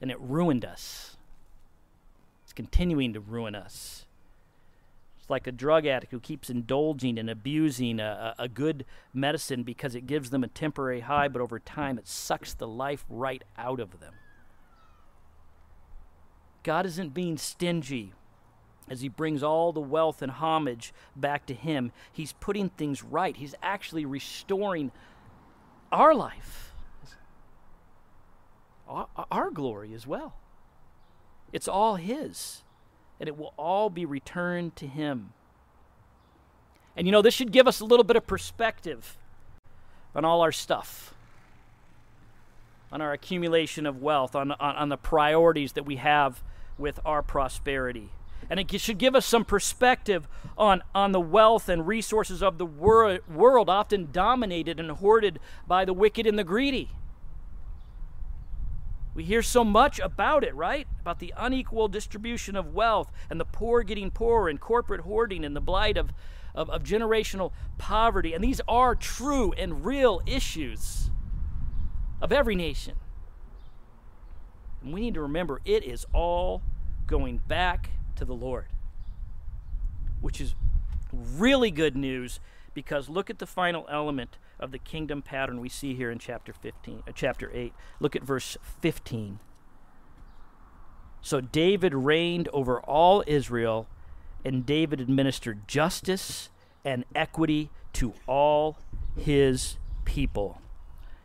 And 0.00 0.10
it 0.10 0.20
ruined 0.20 0.64
us. 0.64 1.16
It's 2.44 2.52
continuing 2.52 3.12
to 3.14 3.20
ruin 3.20 3.54
us. 3.54 4.06
It's 5.18 5.30
like 5.30 5.46
a 5.46 5.52
drug 5.52 5.86
addict 5.86 6.12
who 6.12 6.20
keeps 6.20 6.50
indulging 6.50 7.18
and 7.18 7.28
abusing 7.28 7.98
a, 7.98 8.34
a, 8.38 8.48
good 8.48 8.84
medicine 9.12 9.64
because 9.64 9.96
it 9.96 10.06
gives 10.06 10.30
them 10.30 10.44
a 10.44 10.48
temporary 10.48 11.00
high, 11.00 11.26
but 11.26 11.42
over 11.42 11.58
time 11.58 11.98
it 11.98 12.06
sucks 12.06 12.54
the 12.54 12.68
life 12.68 13.04
right 13.08 13.42
out 13.58 13.80
of 13.80 13.98
them. 13.98 14.14
God 16.62 16.86
isn't 16.86 17.14
being 17.14 17.38
stingy 17.38 18.12
as 18.88 19.00
he 19.00 19.08
brings 19.08 19.42
all 19.42 19.72
the 19.72 19.80
wealth 19.80 20.22
and 20.22 20.30
homage 20.30 20.92
back 21.14 21.46
to 21.46 21.54
him. 21.54 21.92
He's 22.12 22.32
putting 22.34 22.68
things 22.68 23.02
right. 23.02 23.36
He's 23.36 23.54
actually 23.62 24.04
restoring 24.04 24.92
our 25.90 26.14
life, 26.14 26.65
our, 28.88 29.50
glory 29.50 29.92
as 29.94 30.06
well. 30.06 30.34
It's 31.52 31.68
all 31.68 31.96
his, 31.96 32.62
and 33.18 33.28
it 33.28 33.36
will 33.36 33.52
all 33.56 33.90
be 33.90 34.04
returned 34.04 34.76
to 34.76 34.86
him. 34.86 35.32
And 36.96 37.06
you 37.06 37.12
know, 37.12 37.22
this 37.22 37.34
should 37.34 37.52
give 37.52 37.66
us 37.68 37.80
a 37.80 37.84
little 37.84 38.04
bit 38.04 38.16
of 38.16 38.26
perspective 38.26 39.16
on 40.14 40.24
all 40.24 40.40
our 40.40 40.52
stuff 40.52 41.14
on 42.92 43.00
our 43.00 43.12
accumulation 43.12 43.86
of 43.86 44.00
wealth, 44.00 44.34
on, 44.34 44.52
on, 44.52 44.76
on, 44.76 44.88
the 44.88 44.96
priorities 44.96 45.72
that 45.72 45.84
we 45.84 45.96
have 45.96 46.42
with 46.78 47.00
our 47.04 47.22
prosperity. 47.22 48.10
And 48.48 48.60
it 48.60 48.80
should 48.80 48.98
give 48.98 49.16
us 49.16 49.26
some 49.26 49.44
perspective 49.44 50.28
on, 50.56 50.82
on 50.94 51.12
the 51.12 51.20
wealth 51.20 51.68
and 51.68 51.86
resources 51.86 52.42
of 52.42 52.58
the 52.58 52.66
wor- 52.66 53.20
world, 53.28 53.68
often 53.68 54.10
dominated 54.12 54.78
and 54.78 54.90
hoarded 54.92 55.40
by 55.66 55.84
the 55.84 55.92
wicked 55.92 56.26
and 56.26 56.38
the 56.38 56.44
greedy. 56.44 56.90
We 59.16 59.24
hear 59.24 59.40
so 59.40 59.64
much 59.64 59.98
about 59.98 60.44
it, 60.44 60.54
right? 60.54 60.86
About 61.00 61.20
the 61.20 61.32
unequal 61.38 61.88
distribution 61.88 62.54
of 62.54 62.74
wealth 62.74 63.10
and 63.30 63.40
the 63.40 63.46
poor 63.46 63.82
getting 63.82 64.10
poorer 64.10 64.50
and 64.50 64.60
corporate 64.60 65.00
hoarding 65.00 65.42
and 65.42 65.56
the 65.56 65.60
blight 65.62 65.96
of, 65.96 66.12
of, 66.54 66.68
of 66.68 66.82
generational 66.82 67.50
poverty. 67.78 68.34
And 68.34 68.44
these 68.44 68.60
are 68.68 68.94
true 68.94 69.54
and 69.54 69.86
real 69.86 70.20
issues 70.26 71.10
of 72.20 72.30
every 72.30 72.54
nation. 72.54 72.96
And 74.82 74.92
we 74.92 75.00
need 75.00 75.14
to 75.14 75.22
remember 75.22 75.62
it 75.64 75.82
is 75.82 76.04
all 76.12 76.60
going 77.06 77.38
back 77.38 77.92
to 78.16 78.26
the 78.26 78.34
Lord, 78.34 78.66
which 80.20 80.42
is 80.42 80.54
really 81.10 81.70
good 81.70 81.96
news 81.96 82.38
because 82.74 83.08
look 83.08 83.30
at 83.30 83.38
the 83.38 83.46
final 83.46 83.86
element 83.90 84.36
of 84.58 84.72
the 84.72 84.78
kingdom 84.78 85.22
pattern 85.22 85.60
we 85.60 85.68
see 85.68 85.94
here 85.94 86.10
in 86.10 86.18
chapter 86.18 86.52
15 86.52 87.02
uh, 87.06 87.12
chapter 87.14 87.50
8 87.52 87.72
look 88.00 88.16
at 88.16 88.22
verse 88.22 88.56
15 88.80 89.38
so 91.20 91.40
david 91.40 91.94
reigned 91.94 92.48
over 92.52 92.80
all 92.80 93.22
israel 93.26 93.86
and 94.44 94.64
david 94.64 95.00
administered 95.00 95.66
justice 95.68 96.50
and 96.84 97.04
equity 97.14 97.68
to 97.92 98.14
all 98.26 98.78
his 99.16 99.76
people. 100.04 100.60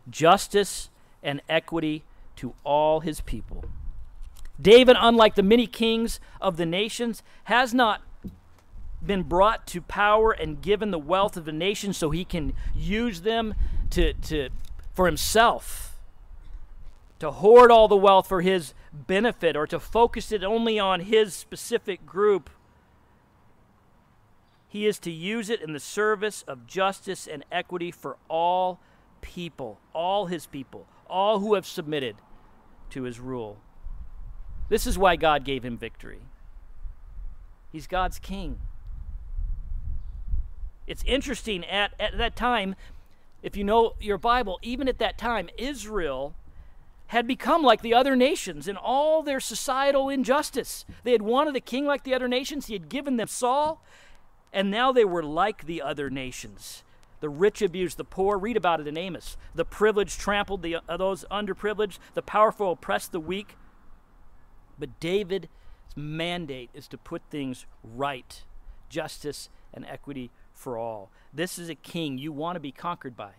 Justice 0.10 0.90
and 1.22 1.42
equity 1.48 2.04
to 2.38 2.56
all 2.64 3.02
his 3.02 3.22
people. 3.22 3.66
David, 4.60 4.98
unlike 5.00 5.36
the 5.36 5.44
many 5.44 5.68
kings 5.68 6.20
of 6.42 6.58
the 6.58 6.66
nations, 6.66 7.24
has 7.46 7.74
not 7.74 8.02
been 9.06 9.24
brought 9.24 9.66
to 9.68 9.82
power 9.82 10.32
and 10.32 10.62
given 10.62 10.92
the 10.92 11.00
wealth 11.00 11.38
of 11.38 11.46
the 11.46 11.52
nation 11.52 11.94
so 11.94 12.10
he 12.10 12.24
can 12.24 12.54
use 12.76 13.22
them 13.22 13.56
to, 13.90 14.14
to, 14.14 14.50
for 14.94 15.06
himself, 15.06 16.00
to 17.20 17.32
hoard 17.32 17.72
all 17.72 17.88
the 17.88 17.96
wealth 17.96 18.28
for 18.28 18.42
his 18.42 18.74
benefit 18.94 19.56
or 19.56 19.68
to 19.68 19.80
focus 19.80 20.32
it 20.32 20.44
only 20.44 20.80
on 20.80 21.02
his 21.02 21.34
specific 21.34 22.06
group. 22.06 22.50
He 24.68 24.86
is 24.86 25.00
to 25.00 25.12
use 25.12 25.50
it 25.50 25.62
in 25.62 25.74
the 25.74 25.80
service 25.80 26.44
of 26.48 26.66
justice 26.68 27.28
and 27.28 27.44
equity 27.52 27.92
for 27.92 28.18
all 28.30 28.80
people, 29.22 29.80
all 29.94 30.28
his 30.28 30.46
people, 30.46 30.88
all 31.10 31.40
who 31.40 31.56
have 31.56 31.66
submitted 31.66 32.16
to 32.92 33.04
his 33.04 33.20
rule. 33.20 33.58
This 34.70 34.88
is 34.88 34.98
why 34.98 35.18
God 35.18 35.44
gave 35.44 35.66
him 35.66 35.78
victory. 35.78 36.22
He's 37.72 37.88
God's 37.88 38.20
king. 38.20 38.60
It's 40.92 41.06
interesting 41.06 41.64
at, 41.64 41.94
at 42.02 42.18
that 42.18 42.36
time, 42.36 42.76
if 43.42 43.56
you 43.56 43.64
know 43.64 43.94
your 44.02 44.18
Bible, 44.18 44.60
even 44.62 44.90
at 44.90 45.00
that 45.00 45.18
time, 45.18 45.50
Israel 45.58 46.36
had 47.08 47.26
become 47.26 47.64
like 47.64 47.82
the 47.82 47.94
other 47.94 48.14
nations 48.18 48.68
in 48.68 48.76
all 48.76 49.24
their 49.24 49.40
societal 49.40 50.10
injustice. 50.10 50.84
They 51.06 51.14
had 51.14 51.22
wanted 51.22 51.56
a 51.56 51.62
king 51.62 51.86
like 51.86 52.04
the 52.04 52.14
other 52.14 52.28
nations, 52.28 52.66
he 52.66 52.74
had 52.74 52.90
given 52.90 53.16
them 53.16 53.30
Saul, 53.30 53.82
and 54.52 54.70
now 54.70 54.92
they 54.92 55.06
were 55.06 55.24
like 55.24 55.66
the 55.66 55.82
other 55.82 56.10
nations. 56.10 56.84
The 57.22 57.30
rich 57.30 57.62
abused 57.62 57.96
the 57.96 58.04
poor. 58.04 58.38
Read 58.38 58.58
about 58.58 58.82
it 58.82 58.88
in 58.88 58.98
Amos. 58.98 59.38
The 59.56 59.64
privileged 59.64 60.20
trampled 60.20 60.62
the, 60.62 60.76
uh, 60.76 60.98
those 60.98 61.24
underprivileged. 61.32 62.00
The 62.16 62.22
powerful 62.22 62.74
oppressed 62.74 63.14
the 63.14 63.22
weak. 63.22 63.56
But 64.78 65.00
David's 65.00 65.48
mandate 65.96 66.70
is 66.74 66.90
to 66.90 66.98
put 66.98 67.22
things 67.30 67.66
right 67.82 68.44
justice 68.90 69.48
and 69.74 69.86
equity 69.86 70.32
for 70.62 70.78
all. 70.78 71.10
This 71.34 71.60
is 71.60 71.70
a 71.70 71.76
king 71.76 72.18
you 72.18 72.32
want 72.32 72.56
to 72.56 72.60
be 72.60 72.72
conquered 72.72 73.18
by. 73.18 73.32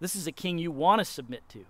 This 0.00 0.14
is 0.14 0.26
a 0.26 0.32
king 0.32 0.58
you 0.58 0.70
want 0.70 0.98
to 0.98 1.04
submit 1.04 1.48
to. 1.50 1.64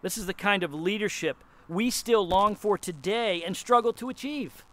This 0.00 0.16
is 0.16 0.26
the 0.26 0.34
kind 0.34 0.62
of 0.62 0.72
leadership 0.72 1.36
we 1.68 1.90
still 1.90 2.26
long 2.26 2.54
for 2.54 2.78
today 2.78 3.42
and 3.44 3.56
struggle 3.56 3.92
to 3.94 4.08
achieve. 4.08 4.64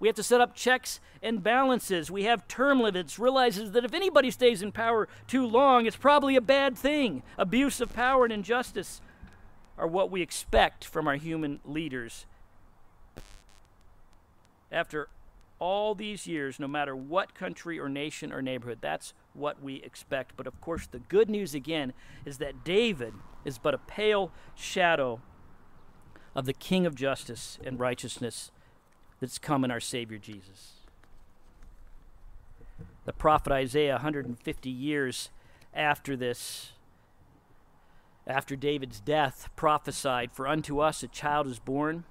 We 0.00 0.08
have 0.08 0.16
to 0.16 0.22
set 0.22 0.40
up 0.40 0.54
checks 0.54 1.00
and 1.22 1.42
balances. 1.42 2.10
We 2.10 2.24
have 2.24 2.48
term 2.48 2.80
limits, 2.80 3.18
realizes 3.18 3.70
that 3.72 3.84
if 3.84 3.94
anybody 3.94 4.32
stays 4.32 4.60
in 4.60 4.72
power 4.72 5.08
too 5.28 5.46
long, 5.46 5.86
it's 5.86 5.96
probably 5.96 6.34
a 6.34 6.40
bad 6.40 6.76
thing. 6.76 7.22
Abuse 7.38 7.80
of 7.80 7.92
power 7.94 8.24
and 8.24 8.32
injustice 8.32 9.00
are 9.78 9.86
what 9.86 10.10
we 10.10 10.20
expect 10.20 10.84
from 10.84 11.06
our 11.06 11.16
human 11.16 11.60
leaders. 11.64 12.26
After 14.72 15.08
all 15.58 15.94
these 15.94 16.26
years, 16.26 16.58
no 16.58 16.66
matter 16.66 16.96
what 16.96 17.34
country 17.34 17.78
or 17.78 17.88
nation 17.88 18.32
or 18.32 18.42
neighborhood, 18.42 18.78
that's 18.80 19.14
what 19.34 19.62
we 19.62 19.76
expect. 19.76 20.36
But 20.36 20.48
of 20.48 20.60
course, 20.60 20.88
the 20.88 20.98
good 20.98 21.30
news 21.30 21.54
again 21.54 21.92
is 22.24 22.38
that 22.38 22.64
David 22.64 23.14
is 23.44 23.58
but 23.58 23.74
a 23.74 23.78
pale 23.78 24.32
shadow 24.56 25.20
of 26.34 26.46
the 26.46 26.52
King 26.52 26.86
of 26.86 26.94
justice 26.94 27.58
and 27.64 27.78
righteousness 27.78 28.50
that's 29.20 29.38
come 29.38 29.64
in 29.64 29.70
our 29.70 29.78
Savior 29.78 30.18
Jesus. 30.18 30.72
The 33.04 33.12
prophet 33.12 33.52
Isaiah, 33.52 33.94
150 33.94 34.70
years 34.70 35.30
after 35.74 36.16
this, 36.16 36.72
after 38.26 38.56
David's 38.56 39.00
death, 39.00 39.48
prophesied, 39.54 40.32
For 40.32 40.48
unto 40.48 40.80
us 40.80 41.02
a 41.02 41.08
child 41.08 41.46
is 41.46 41.58
born, 41.58 42.04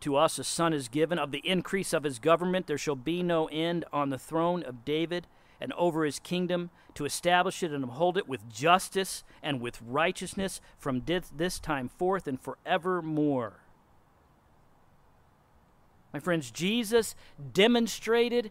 to 0.00 0.16
us 0.16 0.38
a 0.38 0.44
son 0.44 0.72
is 0.72 0.88
given. 0.88 1.18
Of 1.18 1.30
the 1.30 1.46
increase 1.46 1.92
of 1.92 2.04
his 2.04 2.18
government 2.18 2.66
there 2.66 2.78
shall 2.78 2.96
be 2.96 3.22
no 3.22 3.46
end 3.46 3.84
on 3.92 4.10
the 4.10 4.18
throne 4.18 4.62
of 4.62 4.84
David 4.84 5.26
and 5.60 5.72
over 5.74 6.06
his 6.06 6.18
kingdom, 6.18 6.70
to 6.94 7.04
establish 7.04 7.62
it 7.62 7.70
and 7.70 7.84
uphold 7.84 8.16
it 8.16 8.26
with 8.26 8.48
justice 8.50 9.22
and 9.42 9.60
with 9.60 9.78
righteousness 9.82 10.60
from 10.78 11.02
this 11.04 11.58
time 11.58 11.88
forth 11.88 12.26
and 12.26 12.40
forevermore. 12.40 13.60
My 16.14 16.18
friends, 16.18 16.50
Jesus 16.50 17.14
demonstrated 17.52 18.50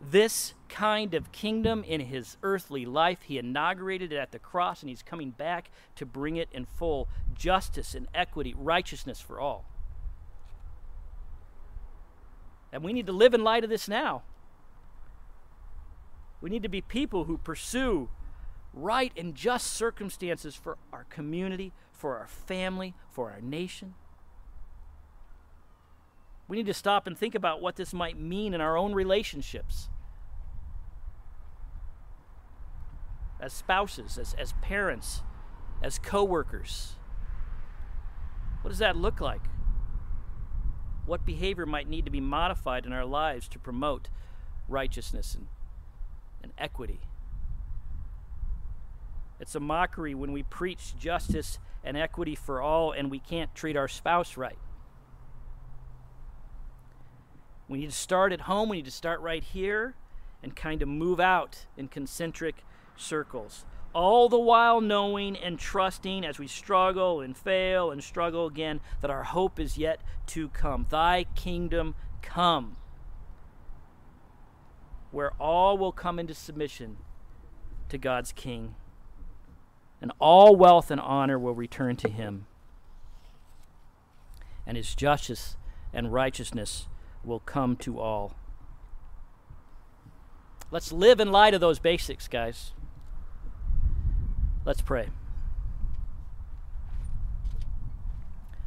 this 0.00 0.52
kind 0.68 1.14
of 1.14 1.32
kingdom 1.32 1.84
in 1.84 2.00
his 2.00 2.36
earthly 2.42 2.84
life. 2.84 3.22
He 3.22 3.38
inaugurated 3.38 4.12
it 4.12 4.16
at 4.16 4.32
the 4.32 4.38
cross, 4.40 4.82
and 4.82 4.90
he's 4.90 5.02
coming 5.02 5.30
back 5.30 5.70
to 5.94 6.04
bring 6.04 6.36
it 6.36 6.48
in 6.52 6.66
full 6.66 7.08
justice 7.34 7.94
and 7.94 8.08
equity, 8.12 8.52
righteousness 8.58 9.20
for 9.20 9.40
all. 9.40 9.64
And 12.72 12.82
we 12.82 12.92
need 12.92 13.06
to 13.06 13.12
live 13.12 13.34
in 13.34 13.42
light 13.42 13.64
of 13.64 13.70
this 13.70 13.88
now. 13.88 14.22
We 16.40 16.50
need 16.50 16.62
to 16.62 16.68
be 16.68 16.80
people 16.80 17.24
who 17.24 17.38
pursue 17.38 18.08
right 18.72 19.12
and 19.16 19.34
just 19.34 19.68
circumstances 19.72 20.54
for 20.54 20.76
our 20.92 21.04
community, 21.04 21.72
for 21.92 22.18
our 22.18 22.26
family, 22.26 22.94
for 23.10 23.30
our 23.30 23.40
nation. 23.40 23.94
We 26.48 26.56
need 26.56 26.66
to 26.66 26.74
stop 26.74 27.06
and 27.06 27.18
think 27.18 27.34
about 27.34 27.60
what 27.60 27.76
this 27.76 27.92
might 27.92 28.18
mean 28.18 28.54
in 28.54 28.60
our 28.60 28.76
own 28.76 28.92
relationships. 28.92 29.88
As 33.40 33.52
spouses, 33.52 34.18
as, 34.18 34.34
as 34.34 34.52
parents, 34.62 35.22
as 35.82 35.98
coworkers. 35.98 36.94
What 38.62 38.70
does 38.70 38.78
that 38.78 38.96
look 38.96 39.20
like? 39.20 39.42
What 41.06 41.24
behavior 41.24 41.66
might 41.66 41.88
need 41.88 42.04
to 42.04 42.10
be 42.10 42.20
modified 42.20 42.84
in 42.84 42.92
our 42.92 43.04
lives 43.04 43.48
to 43.48 43.58
promote 43.58 44.08
righteousness 44.68 45.34
and, 45.34 45.46
and 46.42 46.52
equity? 46.58 47.00
It's 49.38 49.54
a 49.54 49.60
mockery 49.60 50.14
when 50.14 50.32
we 50.32 50.42
preach 50.42 50.94
justice 50.98 51.58
and 51.84 51.96
equity 51.96 52.34
for 52.34 52.60
all 52.60 52.90
and 52.92 53.10
we 53.10 53.20
can't 53.20 53.54
treat 53.54 53.76
our 53.76 53.88
spouse 53.88 54.36
right. 54.36 54.58
We 57.68 57.78
need 57.78 57.90
to 57.90 57.96
start 57.96 58.32
at 58.32 58.42
home. 58.42 58.68
We 58.68 58.78
need 58.78 58.84
to 58.86 58.90
start 58.90 59.20
right 59.20 59.42
here 59.42 59.94
and 60.42 60.54
kind 60.54 60.82
of 60.82 60.88
move 60.88 61.20
out 61.20 61.66
in 61.76 61.88
concentric 61.88 62.64
circles. 62.96 63.64
All 63.96 64.28
the 64.28 64.38
while 64.38 64.82
knowing 64.82 65.38
and 65.38 65.58
trusting 65.58 66.22
as 66.22 66.38
we 66.38 66.46
struggle 66.46 67.22
and 67.22 67.34
fail 67.34 67.90
and 67.90 68.04
struggle 68.04 68.44
again 68.44 68.80
that 69.00 69.10
our 69.10 69.22
hope 69.22 69.58
is 69.58 69.78
yet 69.78 70.02
to 70.26 70.50
come. 70.50 70.84
Thy 70.90 71.24
kingdom 71.34 71.94
come, 72.20 72.76
where 75.10 75.32
all 75.40 75.78
will 75.78 75.92
come 75.92 76.18
into 76.18 76.34
submission 76.34 76.98
to 77.88 77.96
God's 77.96 78.32
King, 78.32 78.74
and 80.02 80.12
all 80.18 80.54
wealth 80.54 80.90
and 80.90 81.00
honor 81.00 81.38
will 81.38 81.54
return 81.54 81.96
to 81.96 82.10
him, 82.10 82.44
and 84.66 84.76
his 84.76 84.94
justice 84.94 85.56
and 85.94 86.12
righteousness 86.12 86.86
will 87.24 87.40
come 87.40 87.76
to 87.76 87.98
all. 87.98 88.34
Let's 90.70 90.92
live 90.92 91.18
in 91.18 91.32
light 91.32 91.54
of 91.54 91.62
those 91.62 91.78
basics, 91.78 92.28
guys. 92.28 92.72
Let's 94.66 94.80
pray. 94.80 95.10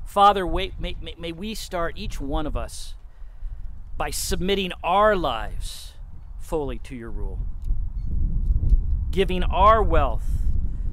Father, 0.06 0.48
wait, 0.48 0.80
may, 0.80 0.96
may, 1.02 1.14
may, 1.20 1.34
we 1.34 1.54
start, 1.54 1.98
each 1.98 2.22
one 2.22 2.48
of 2.48 2.56
us, 2.56 2.96
by 3.98 4.10
submitting 4.10 4.72
our 4.82 5.14
lives 5.14 5.96
fully 6.40 6.80
to 6.80 6.96
your 6.96 7.12
rule, 7.12 7.40
giving 9.12 9.44
our 9.44 9.84
wealth 9.84 10.30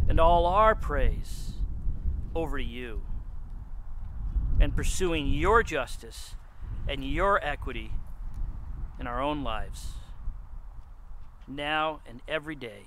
and 0.09 0.19
all 0.19 0.45
our 0.45 0.75
praise 0.75 1.53
over 2.35 2.59
to 2.59 2.65
you, 2.65 3.03
and 4.59 4.75
pursuing 4.75 5.29
your 5.29 5.63
justice 5.63 6.35
and 6.89 7.05
your 7.05 7.43
equity 7.45 7.93
in 8.99 9.07
our 9.07 9.23
own 9.23 9.45
lives, 9.45 9.93
now 11.47 12.01
and 12.09 12.23
every 12.27 12.57
day. 12.57 12.87